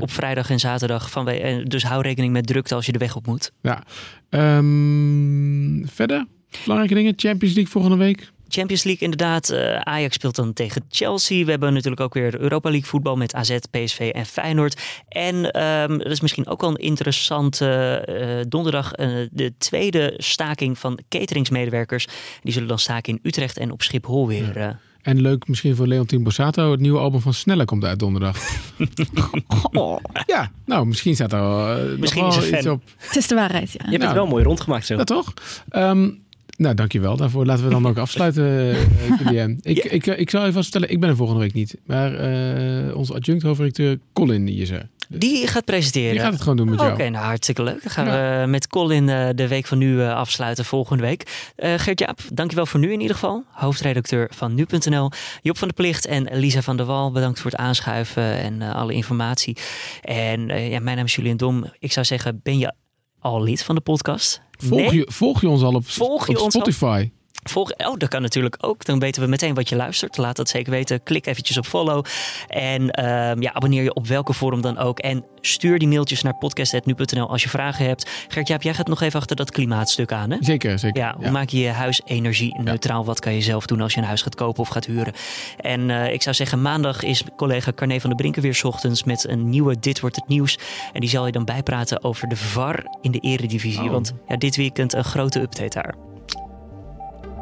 [0.00, 1.10] op vrijdag en zaterdag.
[1.10, 1.24] Van,
[1.64, 3.52] dus hou rekening met drukte als je de weg op moet.
[3.62, 3.82] Ja.
[4.28, 6.26] Ehm, verder,
[6.62, 7.12] belangrijke dingen.
[7.16, 8.32] Champions League volgende week.
[8.54, 9.48] Champions League inderdaad.
[9.50, 11.44] eh, Ajax speelt dan tegen Chelsea.
[11.44, 14.82] We hebben natuurlijk ook weer Europa League voetbal met AZ, PSV en Feyenoord.
[15.08, 17.66] En ehm dat is misschien ook wel een interessante
[18.06, 18.92] eh, donderdag.
[18.92, 22.06] eh, de tweede staking van cateringsmedewerkers.
[22.42, 24.56] Die zullen dan staken in Utrecht en op Schiphol weer.
[24.56, 24.68] eh.
[25.02, 26.70] En leuk misschien voor Leontien Borsato.
[26.70, 28.36] Het nieuwe album van Snelle komt uit donderdag.
[29.72, 32.72] Oh, ja, nou, misschien staat er wel, nog Misschien wel is hij iets fan.
[32.72, 32.82] op.
[32.96, 33.78] het is de waarheid, ja.
[33.84, 34.04] Je hebt Nou.
[34.06, 34.96] het wel mooi rondgemaakt zo.
[34.96, 35.32] Ja, toch?
[35.68, 36.10] Ehm,
[36.56, 37.46] nou, dankjewel daarvoor.
[37.46, 39.58] Laten we dan ook afsluiten, eh, Julien.
[39.62, 41.76] Ik, ik, ik zal even vertellen, ik ben er volgende week niet.
[41.86, 44.88] Maar eh, onze adjunct hoofdredacteur Colin die is er.
[45.08, 46.10] Die gaat presenteren.
[46.10, 47.10] Die gaat het gewoon doen met Oké, jou.
[47.10, 47.82] nou hartstikke leuk.
[47.82, 51.52] Dan gaan we met Colin eh, de week van nu eh, afsluiten volgende week.
[51.56, 53.44] Eh Gert-Jaap, dankjewel voor nu in ieder geval.
[53.50, 55.10] Hoofdredacteur van nu.nl.
[55.42, 58.74] Job van de Plicht en Lisa van der Wal, bedankt voor het aanschuiven en eh,
[58.74, 59.56] alle informatie.
[60.02, 61.64] En eh, ja, mijn naam is Julian Dom.
[61.78, 62.72] Ik zou zeggen, ben je
[63.18, 64.42] al lid van de podcast?
[64.68, 64.94] Volg, Nee?
[64.94, 67.12] je, volg je ons al op, Volg je op ons al?
[67.44, 68.84] Volg, oh, dat kan natuurlijk ook.
[68.84, 70.16] Dan weten we meteen wat je luistert.
[70.16, 71.02] Laat dat zeker weten.
[71.02, 72.04] Klik eventjes op follow.
[72.48, 74.98] En ehm, ja, abonneer je op welke vorm dan ook.
[74.98, 78.10] En stuur die mailtjes naar podcast.nu.nl als je vragen hebt.
[78.28, 80.36] Gert-Jaap, jij gaat nog even achter dat klimaatstuk aan, hè?
[80.40, 81.02] Zeker, zeker.
[81.02, 83.04] Ja, hoe maak je je huis energie-neutraal?
[83.04, 85.12] Wat kan je zelf doen als je een huis gaat kopen of gaat huren?
[85.60, 89.04] En eh, ik zou zeggen, maandag is collega Carne van der Brinken weer 's ochtends
[89.04, 90.58] met een nieuwe Dit Wordt Het Nieuws.
[90.92, 93.82] En die zal je dan bijpraten over de VAR in de eredivisie.
[93.82, 93.90] Oh.
[93.90, 96.13] Want ja, dit weekend een grote update daar.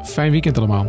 [0.03, 0.87] Fijn weekend allemaal.